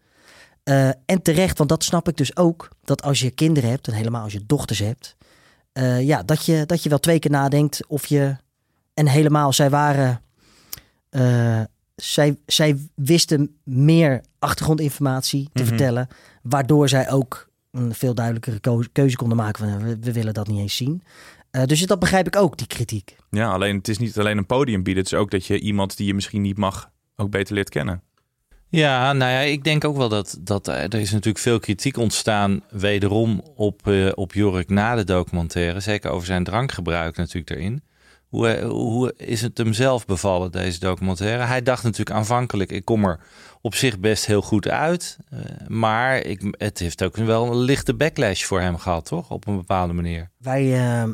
[0.65, 2.69] Eh, en terecht, want dat snap ik dus ook.
[2.83, 5.17] Dat als je kinderen hebt, en helemaal als je dochters hebt.
[5.73, 8.37] eh, ja, dat je, dat je wel twee keer nadenkt of je.
[8.95, 10.21] En helemaal, zij waren.
[11.15, 11.61] Eh,
[11.95, 15.69] zij, zij wisten meer achtergrondinformatie te Mhm.
[15.69, 16.09] vertellen.
[16.43, 20.59] Waardoor zij ook een veel duidelijkere keuze, konden maken van we, we willen dat niet
[20.61, 21.03] eens zien.
[21.51, 23.17] Eh, dus dat begrijp ik ook, die kritiek.
[23.31, 25.03] Ja, alleen het is niet alleen een podium bieden.
[25.03, 28.03] Het is ook dat je iemand die je misschien niet mag ook beter leert kennen.
[28.69, 31.97] Ja, nou ja, ik denk ook wel dat, dat eh, er is natuurlijk veel kritiek
[31.97, 35.81] ontstaan wederom op, eh, op Jorik na de documentaire.
[35.81, 37.83] Zeker over zijn drankgebruik natuurlijk erin.
[38.35, 41.43] Hoe, is het hem zelf bevallen, deze documentaire?
[41.43, 43.21] Hij dacht natuurlijk aanvankelijk, ik kom er
[43.61, 45.19] op zich best heel goed uit.
[45.29, 49.31] Eh, maar ik, het heeft ook wel een lichte backlash voor hem gehad, toch?
[49.31, 50.31] Op een bepaalde manier.
[50.39, 51.11] Wij, eh,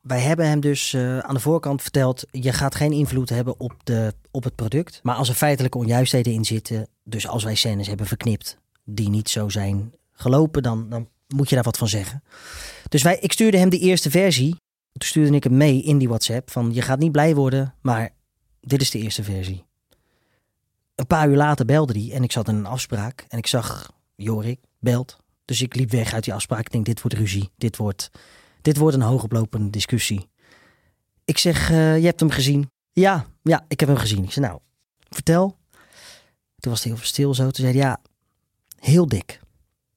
[0.00, 3.74] wij hebben hem dus eh, aan de voorkant verteld: je gaat geen invloed hebben op,
[3.84, 5.00] de, op het product.
[5.02, 9.28] Maar als er feitelijke onjuistheden in zitten, dus als wij scènes hebben verknipt die niet
[9.28, 12.22] zo zijn gelopen, dan, dan moet je daar wat van zeggen.
[12.88, 14.56] Dus wij, ik stuurde hem de eerste versie.
[14.92, 18.10] Toen stuurde ik hem mee in die WhatsApp van je gaat niet blij worden, maar
[18.60, 19.64] dit is de eerste versie.
[20.94, 23.92] Een paar uur later belde hij en ik zat in een afspraak en ik zag
[24.16, 25.16] Jorik belt.
[25.44, 26.60] Dus ik liep weg uit die afspraak.
[26.60, 28.10] Ik denk dit wordt ruzie, dit wordt
[28.62, 30.28] dit wordt een hoogoplopende discussie.
[31.24, 32.70] Ik zeg, eh, je hebt hem gezien?
[32.92, 34.24] Ja, ja, ik heb hem gezien.
[34.24, 34.60] Ik zeg, nou,
[35.08, 35.58] vertel.
[36.58, 37.42] Toen was hij heel stil zo.
[37.42, 38.00] Toen zei hij, ja,
[38.78, 39.40] heel dik.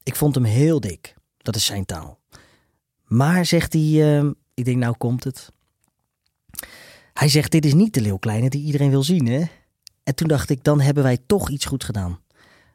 [0.02, 1.14] Ik vond hem heel dik.
[1.36, 2.20] Dat is zijn taal.
[3.04, 5.52] Maar, zegt hij, eh, ik denk, nou komt het.
[7.12, 9.44] Hij zegt, dit is niet de Leeuw Kleine die iedereen wil zien, hè?
[10.02, 12.18] En toen dacht ik, dan hebben wij toch iets goed gedaan.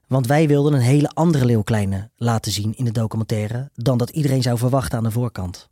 [0.08, 3.70] Want wij wilden een hele andere Leeuw Kleine laten zien in de documentaire...
[3.74, 5.70] dan dat iedereen zou verwachten aan de voorkant.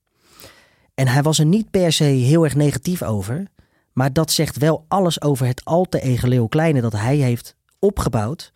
[0.93, 3.47] En hij was er niet per se heel erg negatief over.
[3.93, 8.53] Maar dat zegt wel alles over het alter ego Leeuw Kleine dat hij heeft opgebouwd.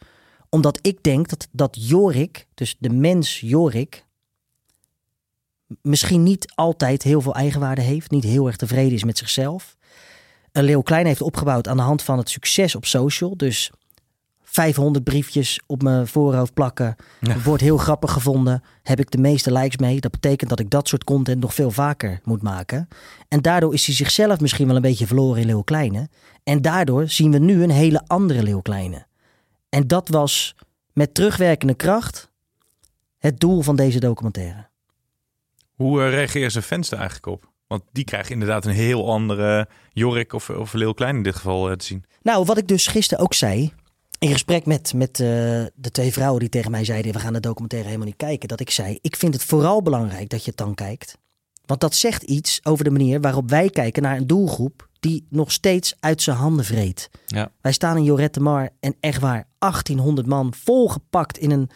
[0.50, 4.06] Omdat ik denk dat, dat Jorik, dus de mens Jorik,
[5.82, 8.12] misschien niet altijd heel veel eigenwaarde heeft.
[8.12, 9.76] Niet heel erg tevreden is met zichzelf.
[10.52, 13.38] Een Leeuw Kleine heeft opgebouwd aan de hand van het succes op social.
[13.38, 13.72] Dus
[14.44, 16.96] 500 briefjes op mijn voorhoofd plakken.
[17.44, 18.64] Wordt heel grappig gevonden.
[18.84, 20.00] Heb ik de meeste likes mee.
[20.00, 22.88] Dat betekent dat ik dat soort content nog veel vaker moet maken.
[23.28, 26.10] En daardoor is hij zichzelf misschien wel een beetje verloren in Leeuw Kleine.
[26.44, 29.06] En daardoor zien we nu een hele andere Leeuw Kleine.
[29.70, 30.56] En dat was
[30.94, 32.30] met terugwerkende kracht
[33.18, 34.71] het doel van deze documentaire.
[35.82, 37.52] Hoe uh, reageren zijn fans er eigenlijk op?
[37.68, 41.70] Want die krijgen inderdaad een heel andere Jorik of, of Leeuw Klein in dit geval
[41.70, 42.04] uh, te zien.
[42.22, 43.74] Nou, wat ik dus gisteren ook zei
[44.20, 45.28] in gesprek met, met uh,
[45.74, 48.48] de twee vrouwen die tegen mij zeiden: we gaan de documentaire helemaal niet kijken.
[48.48, 51.18] Dat ik zei: ik vind het vooral belangrijk dat je het dan kijkt.
[51.66, 55.52] Want dat zegt iets over de manier waarop wij kijken naar een doelgroep die nog
[55.52, 57.10] steeds uit zijn handen vreet.
[57.26, 57.52] Ja.
[57.62, 61.70] Wij staan in Jorette Mar en echt waar 1800 man volgepakt in een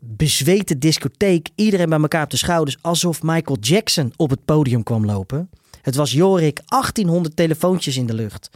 [0.00, 1.48] bezweten discotheek.
[1.54, 5.50] Iedereen bij elkaar op de schouders alsof Michael Jackson op het podium kwam lopen.
[5.82, 8.50] Het was Jorik, 1800 telefoontjes in de lucht.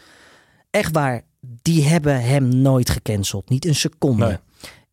[0.71, 1.23] Echt waar,
[1.63, 3.49] die hebben hem nooit gecanceld.
[3.49, 4.27] Niet een seconde.
[4.27, 4.39] Nee.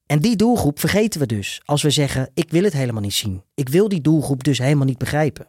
[0.06, 1.62] En die doelgroep vergeten we dus.
[1.66, 3.44] Als we zeggen, ik wil het helemaal niet zien.
[3.54, 5.48] Ik wil die doelgroep dus helemaal niet begrijpen.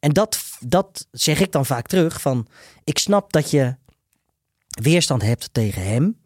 [0.00, 2.20] En dat, dat zeg ik dan vaak terug.
[2.20, 2.46] Van,
[2.84, 3.76] ik snap dat je
[4.68, 6.20] weerstand hebt tegen hem.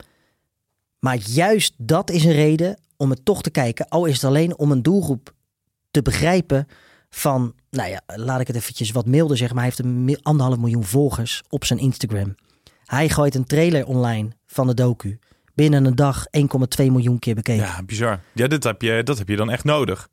[0.99, 3.89] Maar juist dat is een reden om het toch te kijken.
[3.89, 5.35] Al is het alleen om een doelgroep
[5.91, 6.67] te begrijpen
[7.11, 7.55] van...
[7.71, 9.57] Nou ja, laat ik het eventjes wat milder zeggen.
[9.57, 12.35] Maar hij heeft een anderhalf miljoen volgers op zijn Instagram.
[12.85, 15.19] Hij gooit een trailer online van de docu.
[15.55, 16.25] Binnen een dag
[16.81, 17.65] 1,2 miljoen keer bekeken.
[17.65, 18.21] Ja, bizar.
[18.33, 20.09] Ja, dit heb je, dat heb je dan echt nodig.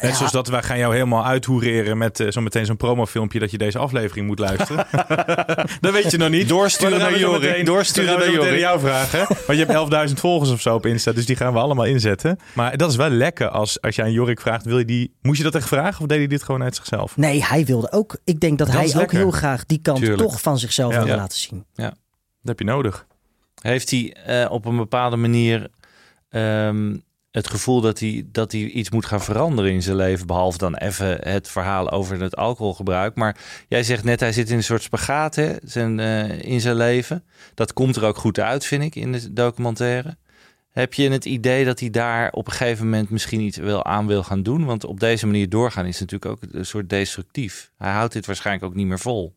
[0.00, 0.16] Net Ja.
[0.16, 3.78] zoals dat wij gaan jou helemaal uithoereren met uh, zometeen zo'n promofilmpje dat je deze
[3.78, 4.86] aflevering moet luisteren.
[5.80, 6.48] dat weet je nog niet.
[6.48, 7.66] Doorsturen naar Jorik.
[7.66, 8.58] Doorsturen naar Jorik.
[8.58, 9.26] jou vragen.
[9.46, 12.38] Want je hebt 11.000 volgers of zo op Insta, dus die gaan we allemaal inzetten.
[12.54, 15.14] Maar dat is wel lekker als, als je aan Jorik vraagt, wil je die...
[15.22, 17.16] Moest je dat echt vragen of deed hij dit gewoon uit zichzelf?
[17.16, 18.16] Nee, hij wilde ook.
[18.24, 19.18] Ik denk dat, Dat hij ook lekker.
[19.18, 20.20] heel graag die kant Tuurlijk.
[20.22, 21.04] toch van zichzelf Ja.
[21.04, 21.16] Ja.
[21.16, 21.64] laten zien.
[21.74, 21.94] Dat
[22.42, 23.06] heb je nodig.
[23.60, 25.68] Heeft hij eh, op een bepaalde manier
[26.28, 26.96] ehm,
[27.32, 30.26] het gevoel dat hij, dat hij iets moet gaan veranderen in zijn leven?
[30.26, 33.14] Behalve dan even het verhaal over het alcoholgebruik.
[33.14, 33.36] Maar
[33.68, 37.24] jij zegt net, hij zit in een soort spagaat zijn, eh, in zijn leven.
[37.54, 40.16] Dat komt er ook goed uit, vind ik, in de documentaire.
[40.70, 44.06] Heb je het idee dat hij daar op een gegeven moment misschien iets wel aan
[44.06, 44.64] wil gaan doen?
[44.64, 47.70] Want op deze manier doorgaan is natuurlijk ook een soort destructief.
[47.76, 49.34] Hij houdt dit waarschijnlijk ook niet meer vol.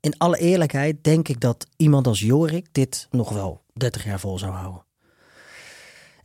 [0.00, 4.38] In alle eerlijkheid denk ik dat iemand als Jorik dit nog wel 30 jaar vol
[4.38, 4.86] zou houden.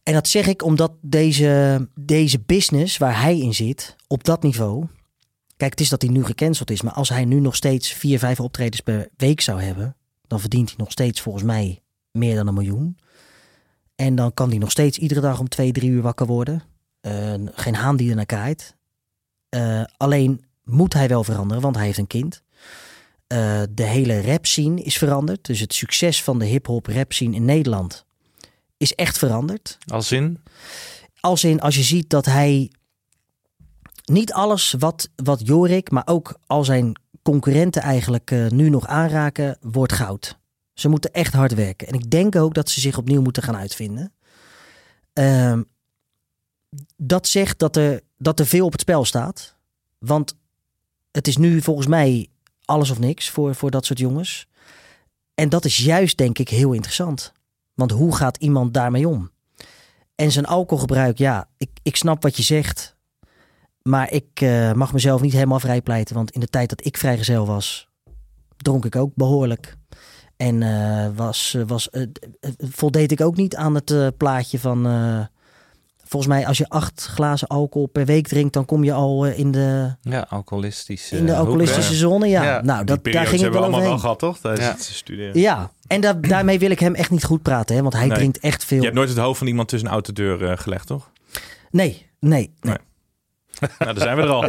[0.03, 4.85] En dat zeg ik omdat deze, deze business waar hij in zit, op dat niveau.
[5.57, 8.19] Kijk, het is dat hij nu gecanceld is, maar als hij nu nog steeds vier,
[8.19, 9.95] vijf optredens per week zou hebben,
[10.27, 12.97] dan verdient hij nog steeds volgens mij meer dan een miljoen.
[13.95, 16.63] En dan kan hij nog steeds iedere dag om twee, drie uur wakker worden.
[17.01, 18.75] Eh, geen haan die er naar kijkt.
[19.49, 22.43] Eh, alleen moet hij wel veranderen, want hij heeft een kind.
[23.27, 25.45] Eh, de hele rap scene is veranderd.
[25.45, 28.05] Dus het succes van de hip-hop rap scene in Nederland
[28.77, 29.77] is echt veranderd.
[29.88, 30.43] Als in?
[31.19, 32.71] Als in, als je ziet dat hij
[34.05, 39.57] niet alles wat, wat Jorik, maar ook al zijn concurrenten eigenlijk eh, nu nog aanraken,
[39.62, 40.38] wordt goud.
[40.73, 41.88] Ze moeten echt hard werken.
[41.88, 44.13] En ik denk ook dat ze zich opnieuw moeten gaan uitvinden.
[45.13, 45.63] Ehm,
[46.95, 49.55] dat zegt dat er, dat er veel op het spel staat.
[49.97, 50.36] Want
[51.12, 52.27] het is nu volgens mij
[52.65, 54.47] alles of niks voor, voor dat soort jongens.
[55.36, 57.33] En dat is juist, denk ik, heel interessant.
[57.73, 59.31] Want hoe gaat iemand daarmee om?
[60.15, 62.95] En zijn alcoholgebruik, ja, ik, ik snap wat je zegt.
[63.81, 66.15] Maar ik eh, mag mezelf niet helemaal vrijpleiten.
[66.15, 67.89] Want in de tijd dat ik vrijgezel was,
[68.57, 69.77] dronk ik ook behoorlijk.
[70.38, 74.83] En eh, was, was, eh, eh, voldeed ik ook niet aan het plaatje van...
[76.13, 78.54] volgens mij als je acht glazen alcohol per week drinkt...
[78.54, 81.12] dan kom je al eh, in de, Ja, alcoholistisch.
[81.12, 82.28] in de hoek, alcoholistische zone.
[82.28, 84.38] Ja, Ja, nou, dat, daar periodes ging we wel allemaal wel gehad, toch?
[84.39, 84.71] Tijdens Ja.
[84.71, 85.39] het studeren.
[85.41, 87.76] Ja, en da- daarmee wil ik hem echt niet goed praten.
[87.76, 88.17] Hè, want hij Nee.
[88.17, 88.78] drinkt echt veel.
[88.78, 91.10] Je hebt nooit het hoofd van iemand tussen een auto deur eh, gelegd, toch?
[91.71, 92.76] Nee, nee, nee.
[93.60, 94.47] Nou, daar zijn we er al.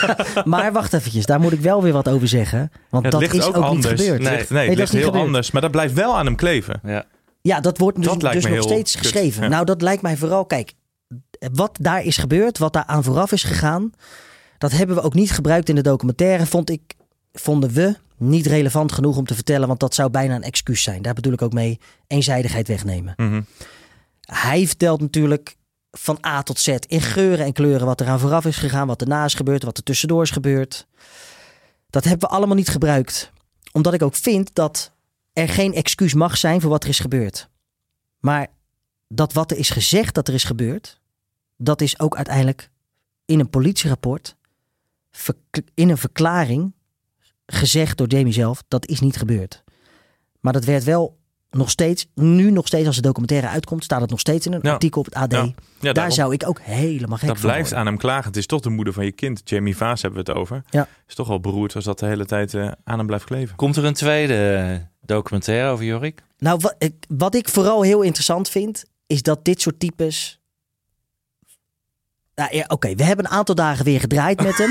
[0.52, 2.72] Maar wacht eventjes, daar moet ik wel weer wat over zeggen.
[2.90, 3.86] Want Het dat ligt is ook, ook, anders.
[3.86, 4.18] niet gebeurd.
[4.18, 4.36] Het Nee.
[4.38, 5.26] ligt, nee, Nee, het dat ligt is niet heel gebeurd.
[5.26, 5.50] anders.
[5.50, 6.80] Maar dat blijft wel aan hem kleven.
[6.84, 7.04] Ja.
[7.42, 9.42] Ja, dat wordt dus, Dat dus nog steeds kut, geschreven.
[9.42, 9.48] ja.
[9.48, 10.72] Nou, dat lijkt mij vooral, kijk,
[11.52, 13.92] wat daar is gebeurd, wat daar aan vooraf is gegaan,
[14.58, 16.94] dat hebben we ook niet gebruikt in de documentaire, vond ik,
[17.32, 21.02] vonden we niet relevant genoeg om te vertellen, want dat zou bijna een excuus zijn.
[21.02, 23.14] Daar bedoel ik ook mee eenzijdigheid wegnemen.
[23.16, 23.42] Mhm.
[24.20, 25.56] Hij vertelt natuurlijk
[25.90, 29.00] van A tot Z in geuren en kleuren wat er aan vooraf is gegaan, wat
[29.00, 30.86] erna is gebeurd, wat er tussendoor is gebeurd.
[31.90, 33.32] Dat hebben we allemaal niet gebruikt.
[33.72, 34.92] Omdat ik ook vind dat
[35.32, 37.48] er geen excuus mag zijn voor wat er is gebeurd.
[38.18, 38.46] Maar
[39.08, 41.00] dat wat er is gezegd dat er is gebeurd,
[41.62, 42.70] dat is ook uiteindelijk
[43.24, 44.36] in een politierapport,
[45.74, 46.72] in een verklaring
[47.46, 49.64] gezegd door Jamie zelf, dat is niet gebeurd.
[50.40, 51.20] Maar dat werd wel
[51.50, 54.60] nog steeds, nu nog steeds als de documentaire uitkomt, staat het nog steeds in een
[54.62, 54.72] Ja.
[54.72, 55.32] artikel op het AD.
[55.32, 55.38] Ja.
[55.38, 56.14] Ja, Daar daarom.
[56.14, 57.78] zou ik ook helemaal gek dat van blijft worden.
[57.78, 58.26] aan hem klagen.
[58.26, 59.40] Het is toch de moeder van je kind.
[59.44, 60.62] Jamie Vaas hebben we het over.
[60.70, 60.88] Ja.
[61.08, 63.56] Is toch wel beroerd als dat de hele tijd eh, aan hem blijft kleven.
[63.56, 66.22] Komt er een tweede eh, documentaire over Jorik?
[66.38, 70.40] Nou, wat ik, wat ik vooral heel interessant vind, is dat dit soort types.
[72.34, 74.70] Nou, ja, Oké, we hebben een aantal dagen weer gedraaid met hem.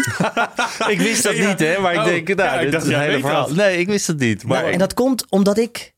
[0.93, 1.47] ik wist dat Ja.
[1.50, 1.80] niet, hè?
[1.80, 3.47] Maar ik Oh, denk, nou, ja, ik dit dacht, is een hele verhaal.
[3.47, 3.56] dat.
[3.56, 4.43] Nee, ik wist het niet.
[4.43, 5.93] Maar Nou, en dat komt omdat ik.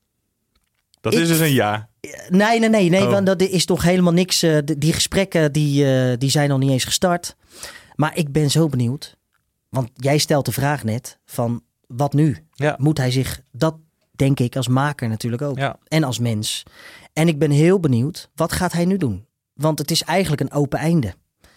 [1.02, 1.89] Dat Ik- is dus een ja.
[2.30, 3.12] Nee, nee, nee, nee Oh.
[3.12, 4.43] want dat is toch helemaal niks.
[4.43, 7.36] eh, die, gesprekken die, eh, die zijn nog niet eens gestart.
[7.95, 9.17] Maar ik ben zo benieuwd.
[9.69, 12.38] Want jij stelt de vraag net van wat nu?
[12.54, 12.76] Ja.
[12.80, 13.76] Moet hij zich, dat
[14.12, 15.58] denk ik als maker natuurlijk ook.
[15.58, 15.78] Ja.
[15.88, 16.63] En als mens.
[17.13, 19.26] En ik ben heel benieuwd, wat gaat hij nu doen?
[19.54, 21.13] Want het is eigenlijk een open einde.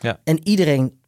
[0.07, 0.21] Ja.
[0.25, 1.01] En iedereen,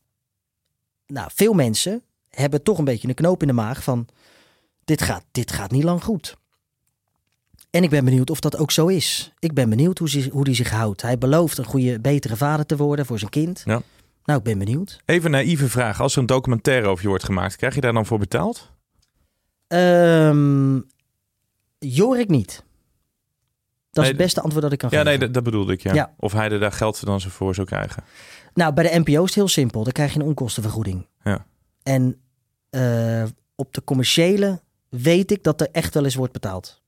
[1.06, 4.08] nou veel mensen hebben toch een beetje een knoop in de maag van
[4.84, 6.36] dit gaat, dit gaat niet lang goed.
[7.70, 9.32] En ik ben benieuwd of dat ook zo is.
[9.38, 11.02] Ik ben benieuwd hoe, hij hoe die zich houdt.
[11.02, 13.62] Hij belooft een goede, betere vader te worden voor zijn kind.
[13.64, 13.82] Ja.
[14.24, 15.00] Nou, ik ben benieuwd.
[15.04, 16.00] Even een naïeve vraag.
[16.00, 18.70] Als er een documentaire over je wordt gemaakt, krijg je daar dan voor betaald?
[19.66, 20.80] Ehm
[21.78, 22.64] Jorik niet.
[23.90, 25.18] Dat is het beste antwoord dat ik kan Ja, geven.
[25.18, 25.82] nee, dat, bedoelde ik.
[25.82, 25.94] Ja.
[25.94, 26.14] Ja.
[26.16, 28.04] Of hij er daar geld dan zo voor zou krijgen.
[28.54, 29.82] Nou, bij de NPO is het heel simpel.
[29.84, 31.06] Dan krijg je een onkostenvergoeding.
[31.22, 31.46] Ja.
[31.82, 32.20] En
[32.70, 33.24] eh,
[33.54, 36.82] op de commerciële weet ik dat er echt wel eens wordt betaald.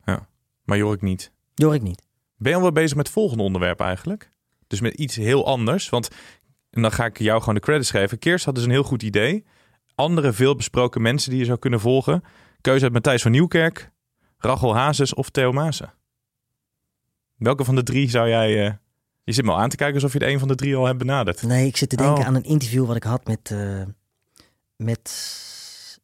[0.65, 1.33] Maar Jorik niet.
[1.55, 2.03] Jorik niet.
[2.37, 4.31] Ben je al wel bezig met het volgende onderwerp eigenlijk?
[4.67, 5.89] Dus met iets heel anders.
[5.89, 6.09] Want
[6.71, 8.19] en dan ga ik jou gewoon de credits geven.
[8.19, 9.45] Keers had dus een heel goed idee.
[9.95, 12.25] Andere veel besproken mensen die je zou kunnen volgen.
[12.61, 13.91] Keuze uit Matthijs van Nieuwkerk,
[14.39, 15.93] Rachel Hazes of Theo Maassen.
[17.41, 18.67] Welke van de drie zou jij...
[18.67, 18.73] eh,
[19.25, 20.85] Je zit me al aan te kijken alsof je de een van de drie al
[20.87, 21.43] hebt benaderd.
[21.43, 22.27] Nee, ik zit te denken Oh.
[22.27, 23.83] aan een interview wat ik had met, eh,
[24.77, 25.11] met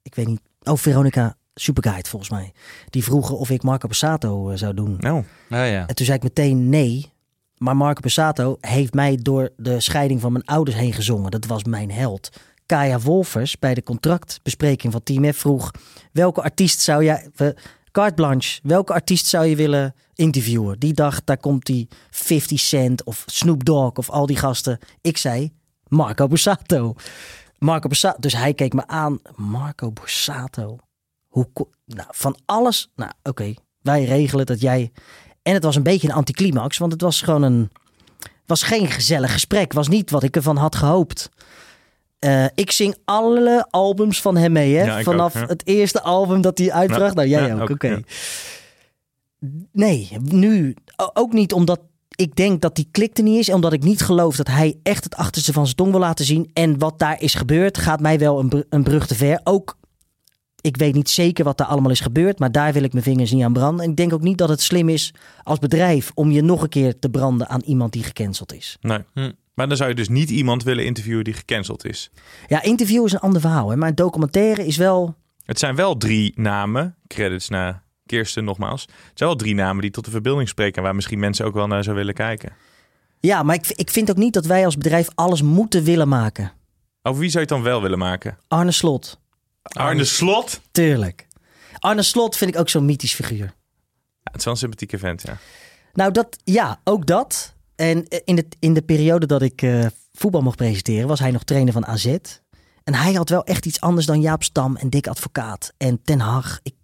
[0.03, 2.53] ik weet niet, oh Veronica Superguide volgens mij.
[2.91, 4.97] Die vroegen of ik Marco Passato eh, zou doen.
[4.99, 5.87] Nou, Ja, ja.
[5.87, 7.13] En toen zei ik meteen nee.
[7.59, 11.31] Maar Marco Passato heeft mij door de scheiding van mijn ouders heen gezongen.
[11.31, 12.31] Dat was mijn held.
[12.67, 15.71] Kaya Wolfers bij de contractbespreking van Team F vroeg...
[16.13, 17.31] welke artiest zou jij...
[17.97, 20.79] carte blanche, welke artiest zou je willen interviewen?
[20.79, 24.79] Die dacht, daar komt die 50 Cent of Snoop Dogg of al die gasten.
[25.01, 25.53] Ik zei,
[25.89, 26.95] Marco Borsato.
[27.59, 28.17] Marco Borsato.
[28.21, 29.19] Dus hij keek me aan.
[29.37, 30.79] Marco Borsato.
[31.27, 31.49] Hoe,
[31.85, 32.91] nou, van alles...
[32.97, 33.55] Nou, oké.
[33.81, 34.93] Wij regelen dat jij...
[35.43, 37.71] En het was een beetje een anticlimax, want het was gewoon een...
[38.47, 39.73] was geen gezellig gesprek.
[39.73, 41.29] was niet wat ik ervan had gehoopt.
[42.19, 44.85] Eh, ik zing alle albums van hem mee, hè?
[44.85, 45.49] Ja, Vanaf ook, ja.
[45.49, 47.09] het eerste album dat hij uitbracht.
[47.15, 47.89] Ja, Nou, jij ja, ook, oké.
[47.89, 48.01] ja.
[49.73, 50.75] Nee, nu
[51.15, 51.81] ook niet omdat
[52.15, 53.51] ik denk dat die klik er niet is.
[53.53, 56.51] Omdat ik niet geloof dat hij echt het achterste van zijn tong wil laten zien.
[56.53, 59.41] En wat daar is gebeurd, gaat mij wel een, br- een brug te ver.
[59.45, 59.77] Ook,
[60.61, 62.39] ik weet niet zeker wat daar allemaal is gebeurd.
[62.39, 63.85] Maar daar wil ik mijn vingers niet aan branden.
[63.85, 66.69] En ik denk ook niet dat het slim is als bedrijf om je nog een
[66.69, 68.77] keer te branden aan iemand die gecanceld is.
[68.81, 68.99] Nee.
[69.15, 69.31] Hm.
[69.57, 72.11] Maar dan zou je dus niet iemand willen interviewen die gecanceld is.
[72.47, 73.71] Ja, interview is een ander verhaal.
[73.71, 73.77] Hè?
[73.77, 75.15] Maar een documentaire is wel.
[75.45, 78.83] Het zijn wel drie namen, credits naar Kirsten nogmaals.
[78.83, 80.77] Het zijn wel drie namen die tot de verbeelding spreken...
[80.77, 82.53] en waar misschien mensen ook wel naar zou willen kijken.
[83.21, 86.53] Ja, maar ik, ik vind ook niet dat wij als bedrijf alles moeten willen maken.
[87.03, 88.39] Over wie zou je het dan wel willen maken?
[88.49, 89.21] Arne Slot,
[89.63, 90.61] Arne Slot?
[90.71, 91.27] tuurlijk.
[91.79, 93.45] Arne Slot vind ik ook zo'n mythisch figuur.
[93.45, 93.53] Ja,
[94.23, 95.39] het is wel een sympathieke vent, ja.
[95.93, 97.56] Nou, dat, ja, ook dat.
[97.77, 101.31] En eh, in de, in de periode dat ik eh, voetbal mocht presenteren, was hij
[101.31, 102.17] nog trainer van AZ.
[102.85, 106.21] En hij had wel echt iets anders dan Jaap Stam en Dick Advocaat en Ten
[106.21, 106.61] Hag.
[106.63, 106.75] Ik,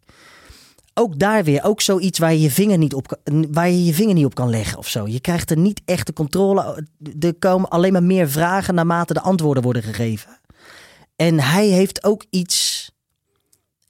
[0.95, 3.95] ook daar weer, ook zoiets waar je je vinger niet op, kan- waar je je
[3.95, 5.07] vinger niet op kan leggen of zo.
[5.09, 6.87] Je krijgt er niet echt de controle.
[7.21, 10.41] Er komen alleen maar meer vragen naarmate de antwoorden worden gegeven.
[11.17, 12.91] En hij heeft ook iets.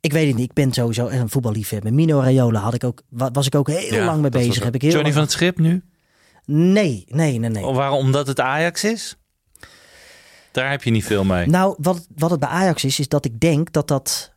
[0.00, 1.94] Ik weet het niet, ik ben sowieso een voetballiefhebber.
[1.94, 4.64] Mino Raiola had ik ook, wa- was ik ook heel Ja, lang mee bezig.
[4.64, 5.82] Heb ik heel Johnny lang- van het Schip nu?
[6.44, 7.64] Nee, nee, nee, nee.
[7.66, 7.98] Of waarom?
[7.98, 9.16] Omdat het Ajax is?
[10.52, 11.46] Daar heb je niet veel mee.
[11.46, 14.33] Nou, wat, wat het bij Ajax is, is dat ik denk dat dat.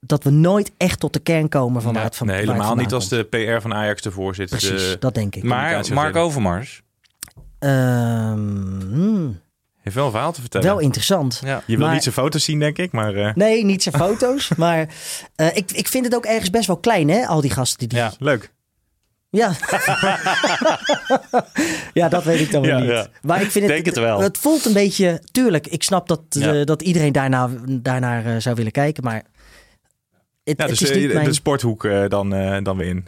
[0.00, 2.92] Dat we nooit echt tot de kern komen van waar het van nee, helemaal niet
[2.92, 4.48] als de PR van Ajax ervoor zit.
[4.48, 5.42] Precies, De- dat denk ik.
[5.42, 6.16] maar Mark.
[6.16, 6.82] Overmars.
[7.58, 9.40] Ehm, hmm,
[9.80, 10.66] heeft wel een verhaal te vertellen.
[10.66, 11.40] wel interessant.
[11.44, 11.62] Ja.
[11.66, 13.14] je wil maar- niet zijn foto's zien, denk ik, maar...
[13.14, 14.48] eh, Nee, niet zijn foto's.
[14.56, 14.88] maar
[15.34, 17.26] eh, ik, ik vind het ook ergens best wel klein, hè?
[17.26, 17.88] Al die gasten die.
[17.88, 18.12] die Ja.
[18.18, 18.52] Leuk.
[19.30, 19.52] Ja.
[21.92, 22.88] ja, dat weet ik dan weer Ja, niet.
[22.90, 23.06] ja.
[23.22, 24.20] Maar ik vind het, Denk het wel.
[24.20, 25.22] Het voelt een beetje.
[25.32, 26.54] Tuurlijk, ik snap dat, Ja.
[26.54, 29.04] eh, dat iedereen daarna, daarnaar eh, zou willen kijken.
[29.04, 29.14] Maar.
[30.44, 31.24] Het, Ja, het dus is niet eh, mijn...
[31.26, 33.06] de sporthoek eh, dan, eh, dan weer in.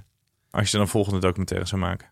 [0.51, 2.07] Als je dan een volgende documentaire zou maken.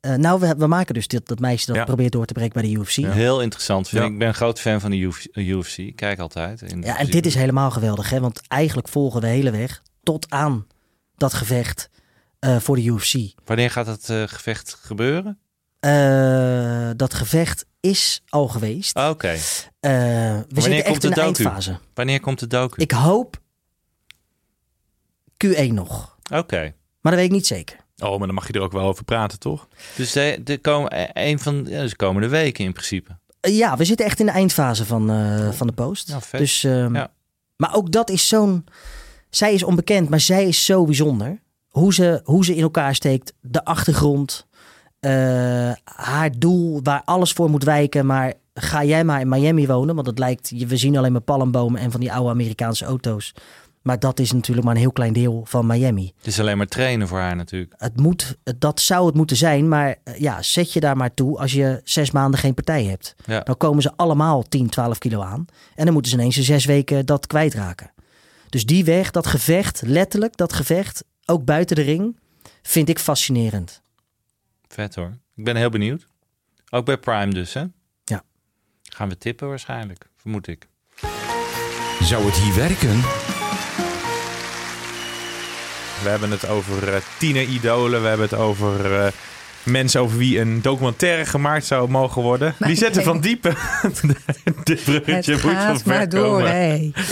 [0.00, 1.84] Eh, nou, we, we maken dus dit, dat meisje dat Ja.
[1.84, 2.90] probeert door te breken bij de UFC.
[2.96, 3.88] Ja, Heel interessant.
[3.88, 4.06] Vind Ja.
[4.06, 4.12] ik.
[4.12, 5.24] ik ben een groot fan van de UFC.
[5.36, 5.76] UFC.
[5.76, 6.62] Ik Kijk altijd.
[6.62, 8.20] In en dit is helemaal geweldig, hè?
[8.20, 10.66] Want eigenlijk volgen we de hele weg tot aan
[11.16, 11.97] dat gevecht eh,
[12.40, 13.14] voor de UFC.
[13.44, 15.38] Wanneer gaat het eh, gevecht gebeuren?
[15.80, 18.96] Eh, dat gevecht is al geweest.
[18.96, 19.28] Oké.
[19.28, 19.40] Eh,
[20.48, 21.78] we zitten echt komt in de de eindfase.
[21.94, 22.82] Wanneer komt de docu?
[22.82, 23.40] Ik hoop
[25.46, 26.16] Q1 nog.
[26.34, 26.74] Oké.
[27.00, 27.76] Maar dat weet ik niet zeker.
[27.98, 29.68] Oh, maar dan mag je er ook wel over praten, toch?
[29.96, 33.18] Dus de, de komen, eh, een van ja, dus de komende weken in principe.
[33.40, 36.08] Eh, ja, we zitten echt in de eindfase van, eh, van de post.
[36.08, 36.40] Ja, vet.
[36.40, 37.12] Dus, ehm, Ja.
[37.56, 38.64] Maar ook dat is zo'n...
[39.30, 41.40] Zij is onbekend, maar zij is zo bijzonder.
[41.78, 44.46] Hoe ze, hoe ze in elkaar steekt, de achtergrond,
[45.00, 45.12] eh,
[45.84, 48.06] haar doel waar alles voor moet wijken.
[48.06, 51.80] Maar ga jij maar in Miami wonen, want het lijkt, we zien alleen maar palmbomen
[51.80, 53.34] en van die oude Amerikaanse auto's.
[53.82, 56.12] Maar dat is natuurlijk maar een heel klein deel van Miami.
[56.16, 57.74] Het is alleen maar trainen voor haar natuurlijk.
[57.76, 61.38] Het moet, dat zou het moeten zijn, maar eh, ja, zet je daar maar toe
[61.38, 63.14] als je zes maanden geen partij hebt.
[63.24, 63.40] Ja.
[63.40, 65.44] Dan komen ze allemaal 10, 12 kilo aan.
[65.74, 67.92] En dan moeten ze ineens in zes weken dat kwijtraken.
[68.48, 72.16] Dus die weg, dat gevecht, letterlijk dat gevecht, ook buiten de ring,
[72.62, 73.82] vind ik fascinerend.
[74.68, 75.18] Vet hoor.
[75.36, 76.06] Ik ben heel benieuwd.
[76.70, 77.64] Ook bij Prime dus, hè?
[78.04, 78.24] Ja.
[78.82, 80.68] Gaan we tippen waarschijnlijk, vermoed ik.
[82.00, 83.00] Zou het hier werken?
[86.02, 88.02] We hebben het over eh tieneridolen.
[88.02, 89.12] We hebben het over eh,
[89.70, 92.54] mensen over wie een documentaire gemaakt zou mogen worden.
[92.58, 93.54] Maar Lisette ik- van Diepen.
[94.64, 96.42] Dit bruggetje Het moet van gaat ver maar door.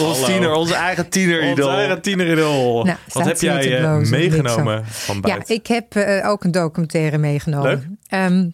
[0.06, 1.66] Ons tiener, onze eigen tieneridol.
[1.66, 2.84] Onze eigen tieneridool.
[2.84, 5.54] Nou, Wat heb jij eh, blozen, meegenomen van Ja, buiten?
[5.54, 7.70] ik heb eh, ook een documentaire meegenomen.
[7.70, 7.84] Leuk.
[8.08, 8.48] Ehm,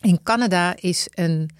[0.00, 1.50] in Canada is een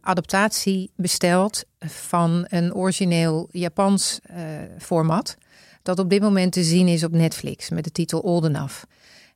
[0.00, 4.36] adaptatie besteld van een origineel Japans eh,
[4.78, 5.36] format.
[5.82, 8.74] Dat op dit moment te zien is op Netflix met de titel Old Enough.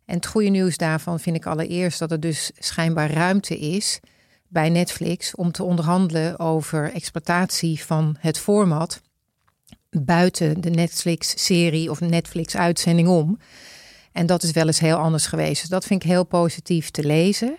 [0.09, 4.01] En het goede nieuws daarvan vind ik allereerst dat er dus schijnbaar ruimte is
[4.49, 9.03] bij Netflix om te onderhandelen over exploitatie van het format
[9.91, 13.39] buiten de Netflix-serie of Netflix-uitzending om.
[14.13, 15.61] En dat is wel eens heel anders geweest.
[15.61, 17.59] Dus dat vind ik heel positief te lezen.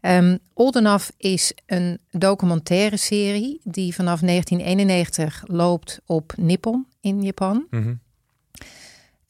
[0.00, 7.66] Ehm Old Enough is een documentaire serie die vanaf 1991 loopt op Nippon in Japan.
[7.70, 7.94] Mhm.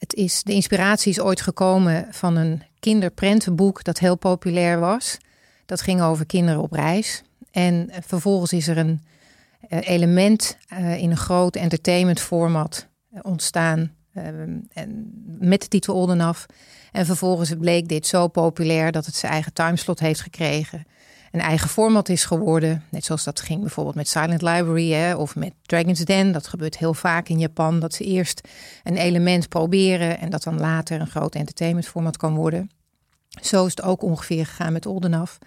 [0.04, 5.18] Het is, de inspiratie is ooit gekomen van een kinderprentenboek dat heel populair was.
[5.66, 7.22] Dat ging over kinderen op reis.
[7.50, 9.00] En eh, vervolgens is er een
[9.68, 12.88] eh, element eh, in een groot entertainment format
[13.22, 13.92] ontstaan.
[14.12, 14.68] en
[15.38, 16.44] met de titel Old Enough.
[16.92, 20.86] En vervolgens bleek dit zo populair dat het zijn eigen timeslot heeft gekregen.
[21.34, 22.84] Een eigen format is geworden.
[22.88, 26.32] Net zoals dat ging bijvoorbeeld met Silent Library hè, of met Dragon's Den.
[26.32, 27.80] Dat gebeurt heel vaak in Japan.
[27.80, 28.48] Dat ze eerst
[28.82, 32.70] een element proberen en dat dan later een groot entertainment format kan worden.
[33.42, 35.38] Zo is het ook ongeveer gegaan met Oldenaf.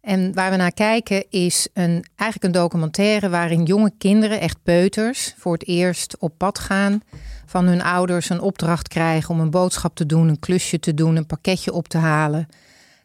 [0.00, 5.34] En waar we naar kijken is een, eigenlijk een documentaire waarin jonge kinderen, echt peuters,
[5.38, 7.02] voor het eerst op pad gaan.
[7.46, 11.16] Van hun ouders een opdracht krijgen om een boodschap te doen, een klusje te doen,
[11.16, 12.48] een pakketje op te halen.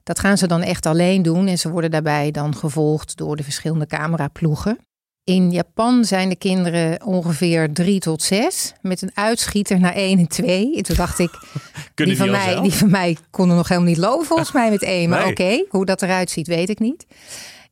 [0.05, 3.43] Dat gaan ze dan echt alleen doen en ze worden daarbij dan gevolgd door de
[3.43, 4.77] verschillende cameraploegen.
[5.23, 8.73] In Japan zijn de kinderen ongeveer drie tot zes.
[8.81, 10.75] Met een uitschieter naar één en twee.
[10.77, 11.29] En toen dacht ik,
[11.95, 15.09] die van, mij, die van mij konden nog helemaal niet lopen volgens mij met één.
[15.09, 15.31] Maar Nee.
[15.31, 17.05] oké, hoe dat eruit ziet weet ik niet.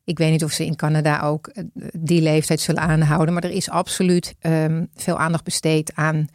[0.04, 3.34] Ik weet niet of ze in Canada ook eh, die leeftijd zullen aanhouden.
[3.34, 6.26] Maar er is absoluut ehm, veel aandacht besteed aan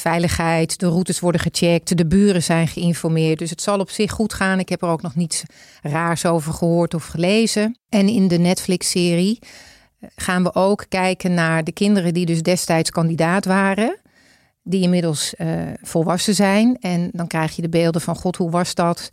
[0.00, 0.78] veiligheid.
[0.78, 1.96] De routes worden gecheckt.
[1.96, 3.38] De buren zijn geïnformeerd.
[3.38, 4.58] Dus het zal op zich goed gaan.
[4.58, 5.42] Ik heb er ook nog niets
[5.82, 7.78] raars over gehoord of gelezen.
[7.88, 9.38] En in de Netflix-serie
[10.00, 13.98] gaan we ook kijken naar de kinderen die dus destijds kandidaat waren.
[14.62, 15.48] Die inmiddels eh,
[15.82, 16.76] volwassen zijn.
[16.80, 19.10] En dan krijg je de beelden van God, hoe was dat?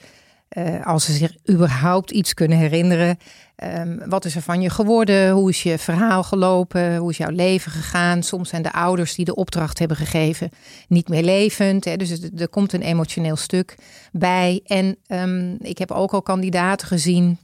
[0.48, 3.18] Eh, als ze zich überhaupt iets kunnen herinneren.
[3.56, 5.32] Ehm, wat is er van je geworden?
[5.32, 6.98] Hoe is je verhaal gelopen?
[6.98, 8.24] Hoe is jouw leven gegaan?
[8.24, 10.50] Soms zijn de ouders die de opdracht hebben gegeven
[10.88, 11.86] niet meer levend.
[11.86, 11.98] Hè?
[11.98, 13.76] Dus er komt een emotioneel stuk
[14.12, 14.62] bij.
[14.66, 17.38] En ehm, ik heb ook al kandidaten gezien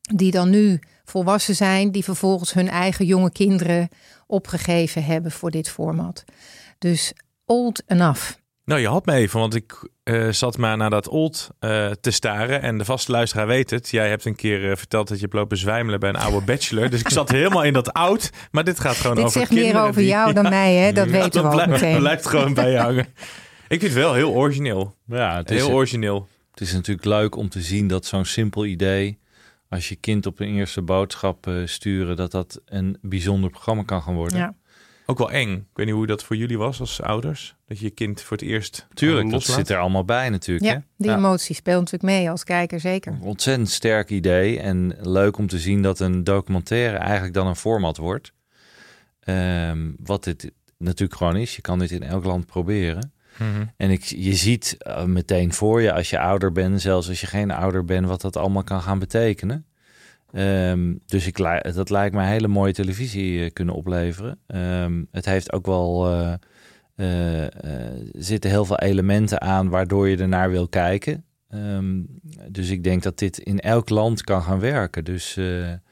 [0.00, 3.88] die dan nu volwassen zijn, die vervolgens hun eigen jonge kinderen
[4.26, 6.24] opgegeven hebben voor dit format.
[6.78, 7.12] Dus
[7.46, 8.32] old enough.
[8.64, 12.10] Nou, je had me even, want ik eh, zat maar naar dat old eh, te
[12.10, 12.62] staren.
[12.62, 13.90] En de vaste luisteraar weet het.
[13.90, 16.90] Jij hebt een keer eh, verteld dat je hebt lopen zwijmelen bij een oude bachelor.
[16.90, 18.30] Dus ik zat helemaal in dat oud.
[18.50, 20.92] Maar dit gaat gewoon Dit over zegt meer over die- jou dan mij, hè?
[20.92, 21.98] Dat Ja, weten we ook blijft, meteen.
[22.08, 23.06] blijft gewoon bij je hangen.
[23.68, 24.94] Ik vind het wel heel origineel.
[25.06, 26.28] Ja, het is, Heel origineel.
[26.50, 29.18] het is natuurlijk leuk om te zien dat zo'n simpel idee,
[29.68, 34.02] als je kind op een eerste boodschap eh, sturen, dat dat een bijzonder programma kan
[34.02, 34.38] gaan worden.
[34.38, 34.54] Ja.
[35.06, 35.52] Ook wel eng.
[35.52, 37.56] Ik weet niet hoe dat voor jullie was als ouders.
[37.66, 40.66] Dat je je kind voor het eerst Tuurlijk, dat zit er allemaal bij natuurlijk.
[40.66, 40.78] Ja, hè?
[40.96, 41.16] die Ja.
[41.16, 43.18] emotie speelt natuurlijk mee als kijker, zeker.
[43.20, 47.96] Ontzettend sterk idee en leuk om te zien dat een documentaire eigenlijk dan een format
[47.96, 48.32] wordt.
[49.20, 51.56] Ehm, wat dit natuurlijk gewoon is.
[51.56, 53.12] Je kan dit in elk land proberen.
[53.38, 53.64] Mhm.
[53.76, 57.26] En ik, je ziet eh, meteen voor je als je ouder bent, zelfs als je
[57.26, 59.66] geen ouder bent, wat dat allemaal kan gaan betekenen.
[60.34, 61.36] Ehm, dus ik,
[61.74, 64.38] dat lijkt me een hele mooie televisie eh, kunnen opleveren.
[64.46, 66.08] Ehm, het heeft ook wel.
[66.96, 67.50] er
[68.12, 71.24] zitten heel veel elementen aan waardoor je ernaar wil kijken.
[71.54, 72.00] Ehm,
[72.48, 75.04] dus ik denk dat dit in elk land kan gaan werken.
[75.04, 75.36] Dus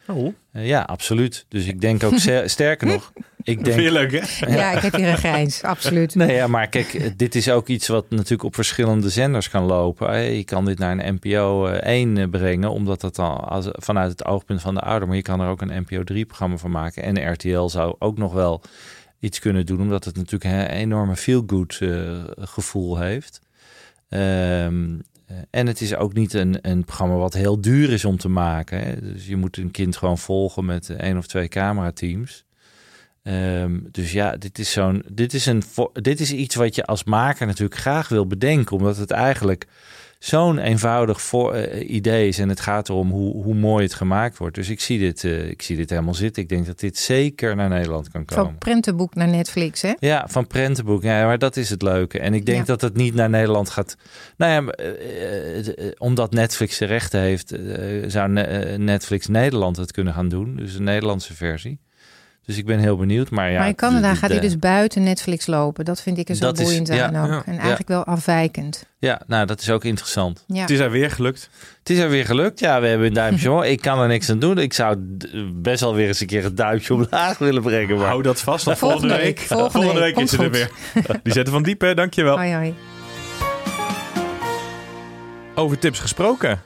[0.06, 1.46] Oh, eh, ja, absoluut.
[1.48, 3.12] Dus ik denk ook sterker nog.
[3.42, 4.46] Ik vind je denk, leuk hè?
[4.54, 6.14] Ja, ik heb hier een grijns, absoluut.
[6.14, 9.64] Nee, ja, maar kijk, eh, dit is ook iets wat natuurlijk op verschillende zenders kan
[9.64, 10.22] lopen.
[10.22, 14.10] Je kan dit naar een NPO eh, 1 eh, brengen, omdat dat dan als, vanuit
[14.10, 16.70] het oogpunt van de ouder, maar je kan er ook een NPO 3 programma van
[16.70, 17.02] maken.
[17.02, 18.62] En RTL zou ook nog wel
[19.20, 23.40] iets kunnen doen, omdat het natuurlijk een enorme feel-good eh, gevoel heeft.
[24.12, 25.11] Ehm, eh,
[25.50, 28.78] en het is ook niet een, een programma wat heel duur is om te maken.
[28.78, 29.12] Hè.
[29.12, 32.44] Dus je moet een kind gewoon volgen met eh, één of twee camerateams.
[33.22, 35.62] Ehm, dus ja, dit is, zo'n, dit, is een,
[35.92, 38.76] dit is iets wat je als maker natuurlijk graag wil bedenken.
[38.76, 39.66] Omdat het eigenlijk
[40.24, 42.38] zo'n eenvoudig voor, eh, idee is.
[42.38, 44.54] En het gaat erom hoe, hoe mooi het gemaakt wordt.
[44.54, 46.42] Dus ik zie, dit, eh, ik zie dit helemaal zitten.
[46.42, 48.44] Ik denk dat dit zeker naar Nederland kan komen.
[48.44, 49.92] Van prentenboek naar Netflix, hè?
[49.98, 51.02] Ja, van prentenboek.
[51.02, 52.18] Ja, maar dat is het leuke.
[52.18, 52.64] En ik denk Ja.
[52.64, 53.96] dat het niet naar Nederland gaat.
[54.36, 57.54] Nou ja, maar, eh, omdat Netflix de rechten heeft,
[58.06, 60.56] zou Ne- Netflix Nederland het kunnen gaan doen.
[60.56, 61.80] Dus een Nederlandse versie.
[62.46, 63.30] Dus ik ben heel benieuwd.
[63.30, 65.84] Maar ja, maar in Canada de- de- gaat hij dus buiten Netflix lopen.
[65.84, 67.30] Dat vind ik er zo Dat is- boeiend ja, aan ook.
[67.30, 68.84] ja, en eigenlijk wel afwijkend.
[68.98, 70.44] Ja, nou, dat is ook interessant.
[70.46, 70.60] Ja.
[70.60, 71.50] Het is er weer gelukt.
[71.78, 72.58] Het is er weer gelukt.
[72.60, 73.64] Ja, we hebben een duimpje omhoog.
[73.66, 74.58] Ik kan er niks aan doen.
[74.58, 74.96] Ik zou
[75.54, 77.96] best wel weer eens een keer een duimpje omlaag willen brengen.
[77.96, 78.06] Maar...
[78.06, 78.64] Hou dat vast.
[78.64, 80.70] Want Volgende volgende week, volgende volgende week, week is het er weer.
[81.22, 82.36] Die zetten van diepe, dankjewel.
[82.36, 82.74] Hoi, hoi.
[85.54, 86.60] Over tips gesproken.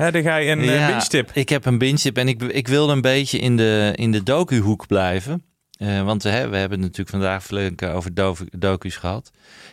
[0.00, 1.30] Hè, dan ga je een Ja, ja, binge tip.
[1.32, 4.22] Ik heb een binge tip en ik, ik wilde een beetje in de, in de
[4.22, 5.44] docu-hoek blijven.
[5.78, 9.30] Eh, want hè, we hebben het natuurlijk vandaag flink eh, over do- docu's gehad.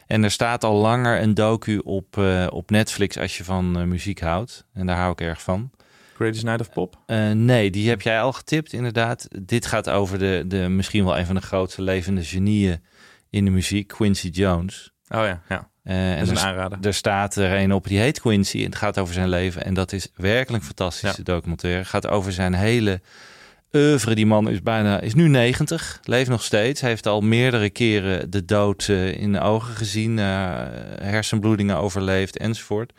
[0.08, 3.84] En er staat al langer een docu op, eh, op Netflix als je van eh,
[3.84, 4.66] muziek houdt.
[4.74, 5.72] En daar hou ik erg van.
[6.16, 6.98] Greatest Night of Pop.
[7.06, 9.28] Eh, nee, die heb jij al getipt, inderdaad.
[9.42, 12.84] Dit gaat over de, de misschien wel een van de grootste levende genieën
[13.30, 14.92] in de muziek, Quincy Jones.
[15.10, 15.70] Oh ja, ja.
[15.88, 18.58] Eh, en er er staat er een op die heet Quincy.
[18.58, 19.64] En het gaat over zijn leven.
[19.66, 21.24] En dat is werkelijk een fantastische Ja.
[21.24, 21.80] documentaire.
[21.80, 23.02] Het gaat over zijn hele
[23.74, 24.16] oeuvre.
[24.16, 26.00] Die man is bijna is nu 90.
[26.04, 26.82] Leeft nog steeds.
[26.82, 30.20] Hij heeft al meerdere keren de dood eh, in de ogen gezien.
[30.20, 30.26] eh,
[31.02, 32.94] hersenbloedingen overleefd enzovoort.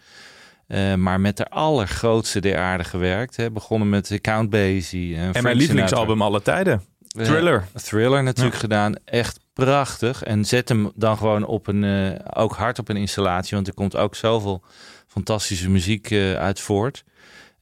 [0.97, 3.37] Maar met de allergrootste der aarde gewerkt.
[3.37, 3.51] Hè.
[3.51, 5.17] Begonnen met Count Basie.
[5.17, 6.83] En, mijn lievelingsalbum alle tijden.
[7.09, 7.65] Thriller.
[7.75, 8.95] Thriller natuurlijk gedaan.
[9.05, 10.23] Echt prachtig.
[10.23, 13.55] En zet hem dan gewoon op een, eh, ook hard op een installatie.
[13.55, 14.63] Want er komt ook zoveel
[15.07, 17.05] fantastische muziek eh, uit voort.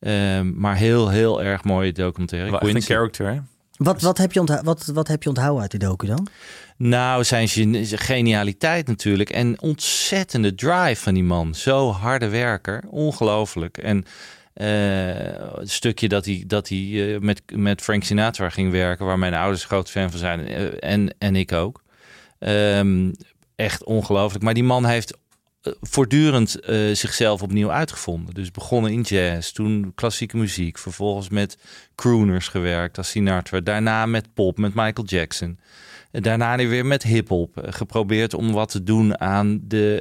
[0.00, 2.58] Ehm, maar heel, heel erg mooie documentaire.
[2.58, 3.38] Echt een character, hè?
[3.76, 6.28] Wat, wat, heb je wat, wat heb je onthouden uit die docu dan?
[6.76, 9.30] Nou, zijn geni- genialiteit natuurlijk.
[9.30, 11.54] En ontzettende drive van die man.
[11.54, 12.84] Zo harde werker.
[12.88, 13.78] Ongelooflijk.
[13.78, 14.04] En
[14.54, 14.66] eh,
[15.58, 19.06] het stukje dat hij, dat hij eh, met, met Frank Sinatra ging werken...
[19.06, 20.48] waar mijn ouders groot fan van zijn.
[20.78, 21.84] en, en ik ook.
[22.38, 23.12] Ehm,
[23.56, 24.44] echt ongelooflijk.
[24.44, 25.18] Maar die man heeft
[25.62, 28.34] eh, voortdurend eh, zichzelf opnieuw uitgevonden.
[28.34, 30.78] Dus begonnen in jazz, toen klassieke muziek.
[30.78, 31.58] Vervolgens met
[31.94, 33.60] crooners gewerkt als Sinatra.
[33.60, 35.58] Daarna met pop, met Michael Jackson.
[36.10, 39.96] En Daarna weer met hip-hop eh, geprobeerd om wat te doen aan de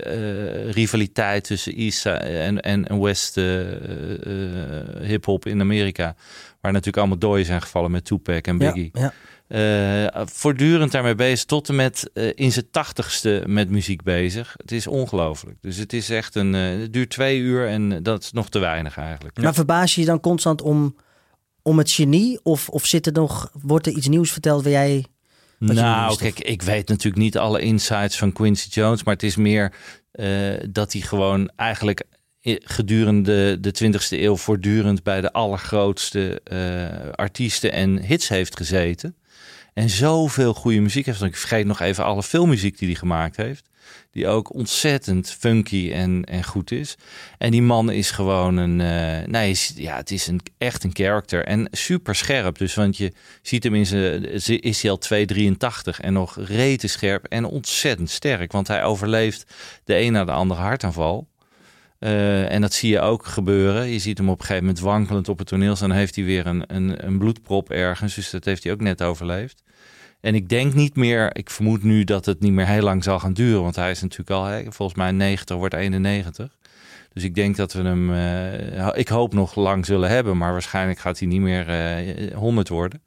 [0.73, 3.43] rivaliteit tussen East en, West eh,
[5.01, 6.15] hip-hop in Amerika.
[6.61, 8.89] Waar natuurlijk allemaal dooien zijn gevallen met Tupac en Biggie.
[8.93, 9.13] Ja, ja.
[9.47, 14.53] Eh, voortdurend daarmee bezig, tot en met eh, in zijn tachtigste met muziek bezig.
[14.57, 15.57] Het is ongelooflijk.
[15.61, 16.55] Dus het is echt een.
[16.55, 19.41] eh, het duurt twee uur en dat is nog te weinig eigenlijk.
[19.41, 20.95] Maar verbaas je je dan constant om,
[21.61, 22.39] om het genie?
[22.43, 25.05] Of, of zit er nog, wordt er iets nieuws verteld waar jij...
[25.59, 29.73] Nou, kijk, ik weet natuurlijk niet alle insights van Quincy Jones, maar het is meer
[30.69, 32.03] dat hij gewoon eigenlijk
[32.63, 36.41] gedurende de 20e eeuw voortdurend bij de allergrootste
[37.15, 39.15] artiesten en hits heeft gezeten.
[39.75, 41.21] En zoveel goede muziek heeft.
[41.21, 43.69] Ik vergeet nog even alle filmmuziek die hij gemaakt heeft.
[44.11, 46.97] Die ook ontzettend funky en, en goed is.
[47.37, 48.81] En die man is gewoon een.
[48.81, 51.45] eh, nee, ja, het is een, echt een character.
[51.45, 52.57] En super scherp.
[52.57, 54.23] Dus want je ziet hem in zijn.
[54.61, 54.99] Is hij al
[55.93, 58.51] 2,83 en nog rete scherp en ontzettend sterk.
[58.51, 59.53] Want hij overleeft
[59.83, 61.27] de een na de andere hartaanval.
[62.05, 63.87] Eh, en dat zie je ook gebeuren.
[63.87, 65.89] Je ziet hem op een gegeven moment wankelend op het toneel staan.
[65.89, 68.15] Dan heeft hij weer een, een, een bloedprop ergens.
[68.15, 69.63] Dus dat heeft hij ook net overleefd.
[70.21, 73.19] En ik denk niet meer, ik vermoed nu dat het niet meer heel lang zal
[73.19, 73.61] gaan duren.
[73.61, 76.57] Want hij is natuurlijk al, volgens mij 90, wordt 91.
[77.13, 80.37] Dus ik denk dat we hem, eh, ik hoop nog lang zullen hebben.
[80.37, 83.01] Maar waarschijnlijk gaat hij niet meer eh 100 worden.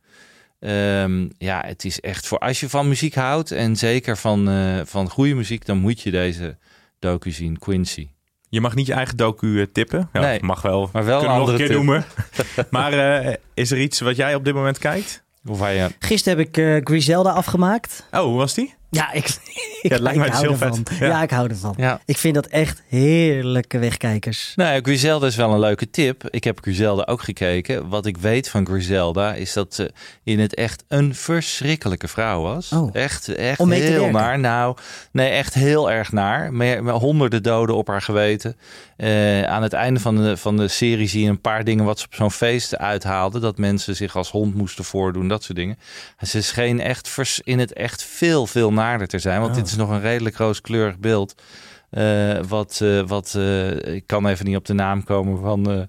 [0.60, 4.48] Ehm, ja, het is echt voor als je van muziek houdt en zeker van,
[4.86, 6.56] van goede muziek, dan moet je deze
[6.98, 8.08] docu zien, Quincy.
[8.48, 10.08] Je mag niet je eigen docu eh, tippen.
[10.12, 10.90] Ja, Nee, mag wel.
[10.92, 11.76] maar wel Kunnen een nog een andere keer tip.
[11.76, 12.04] noemen.
[12.70, 12.92] maar
[13.22, 15.22] eh, is er iets wat jij op dit moment kijkt?
[15.46, 18.06] Of je, Gisteren heb ik eh, Griselda afgemaakt.
[18.12, 18.74] Oh, hoe was die?
[18.90, 19.24] Ja, ik,
[19.82, 20.84] ik, het lijkt mij ik hou heel ervan.
[20.86, 20.98] vet.
[20.98, 21.06] Ja.
[21.06, 21.22] Ja.
[21.22, 21.74] ik hou ervan.
[21.76, 22.00] ja.
[22.04, 24.52] Ik vind dat echt heerlijke wegkijkers.
[24.56, 26.28] Nou ja, Griselda is wel een leuke tip.
[26.30, 27.88] Ik heb Griselda ook gekeken.
[27.88, 29.90] Wat ik weet van Griselda is dat ze
[30.24, 32.72] in het echt een verschrikkelijke vrouw was.
[32.72, 32.90] Oh.
[32.92, 34.38] Echt, echt Om mee te heel naar.
[34.38, 34.76] Nou,
[35.12, 36.52] nee, echt heel erg naar.
[36.52, 38.56] Met, met honderden doden op haar geweten.
[38.96, 41.98] Eh, aan het einde van de, van de serie zie je een paar dingen wat
[41.98, 43.38] ze op zo'n feest uithaalde.
[43.38, 45.78] Dat mensen zich als hond moesten voordoen, dat soort dingen.
[46.26, 49.40] Ze scheen echt vers- in het echt veel, veel naarder te zijn.
[49.40, 49.56] Want Oh.
[49.56, 51.42] dit is nog een redelijk rooskleurig beeld.
[51.90, 55.80] Eh, wat, eh, wat eh, ik kan even niet op de naam komen van eh,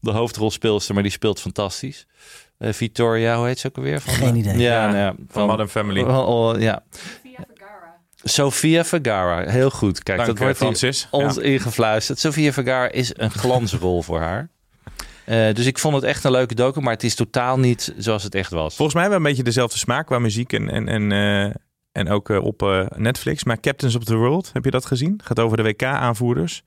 [0.00, 2.06] de hoofdrolspeelster, maar die speelt fantastisch.
[2.58, 4.00] Eh, Victoria, hoe heet ze ook alweer?
[4.00, 4.58] Van, Geen idee.
[4.58, 6.02] Ja, Ja, nou ja, Van Modern Family.
[6.02, 6.82] Oh, oh, ja.
[8.26, 10.02] Sofia Vergara, heel goed.
[10.02, 11.08] Kijk, Dank, dat wordt Francis.
[11.10, 11.42] ons Ja.
[11.42, 12.18] ingefluisterd.
[12.18, 14.48] Sofia Vergara is een glansrol voor haar.
[15.24, 18.22] Eh, dus ik vond het echt een leuke docu, maar het is totaal niet zoals
[18.22, 18.74] het echt was.
[18.76, 21.54] Volgens mij hebben we een beetje dezelfde smaak qua muziek en, en, en, eh,
[21.94, 23.44] en ook eh, op eh, Netflix.
[23.44, 25.20] Maar Captains of the World, heb je dat gezien?
[25.24, 26.62] Gaat over de WK-aanvoerders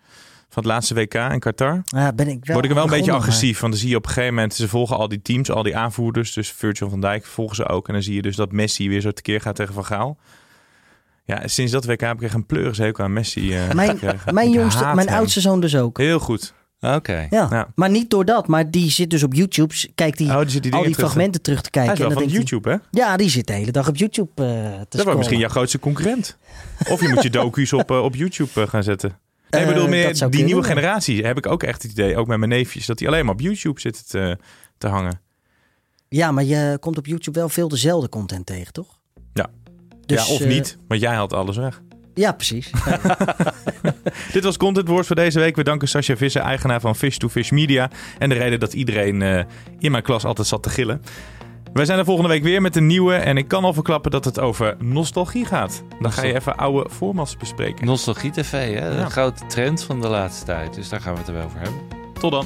[0.50, 1.82] van het laatste WK in Qatar.
[1.84, 4.06] Ja, ben ik wel Word ik wel een beetje agressief, want dan zie je op
[4.06, 7.26] een gegeven moment, ze volgen al die teams, al die aanvoerders, dus Virgil van Dijk
[7.26, 7.88] volgen ze ook.
[7.88, 10.18] En dan zie je dus dat Messi weer zo tekeer gaat tegen Van Gaal.
[11.24, 14.00] Ja, sinds dat WK heb ik echt een pleurishekel aan Messi eh, Mijn,
[14.32, 15.98] mijn jongste, mijn oudste zoon dus ook.
[15.98, 16.54] Heel goed.
[16.82, 17.28] Oké.
[17.30, 17.48] Ja.
[17.50, 17.68] Ja.
[17.76, 18.48] maar niet door dat.
[18.48, 19.74] Maar die zit dus op YouTube.
[19.96, 21.94] Kijkt die, Oh, die zit die al die terug- fragmenten terug te Hij kijken.
[22.08, 22.76] is wel en van YouTube, hè?
[22.76, 24.46] hij- ja, die zit de hele dag op YouTube eh
[24.80, 26.38] te Dat wordt misschien jouw grootste concurrent.
[26.90, 29.20] Of je moet je docu's op, eh, op YouTube eh, gaan zetten.
[29.50, 31.26] Nee, ik bedoel meer die nieuwe generatie.
[31.26, 33.42] Heb ik ook echt het idee, ook met mijn neefjes, dat die alleen maar op
[33.42, 34.38] YouTube zitten te,
[34.78, 35.20] te hangen.
[36.10, 39.00] Ja, maar je komt op YouTube wel veel dezelfde content tegen, toch?
[39.34, 39.46] Ja.
[40.06, 41.82] Dus, ja, of niet, want jij haalt alles weg.
[42.14, 42.72] Ja, precies.
[44.34, 45.56] Dit was Content Wars voor deze week.
[45.56, 47.90] We danken Sascha Visser, eigenaar van Fish to Fish Media.
[48.18, 49.44] En de reden dat iedereen eh,
[49.80, 51.02] in mijn klas altijd zat te gillen.
[51.74, 53.16] Wij zijn er volgende week weer met een nieuwe.
[53.16, 55.84] En ik kan al verklappen dat het over nostalgie gaat.
[56.00, 57.86] Dan ga je even oude formats bespreken.
[57.86, 58.88] Nostalgie TV, hè?
[58.88, 59.04] Ja.
[59.04, 60.74] Een grote trend van de laatste tijd.
[60.74, 61.82] Dus daar gaan we het er wel over hebben.
[62.20, 62.46] Tot dan.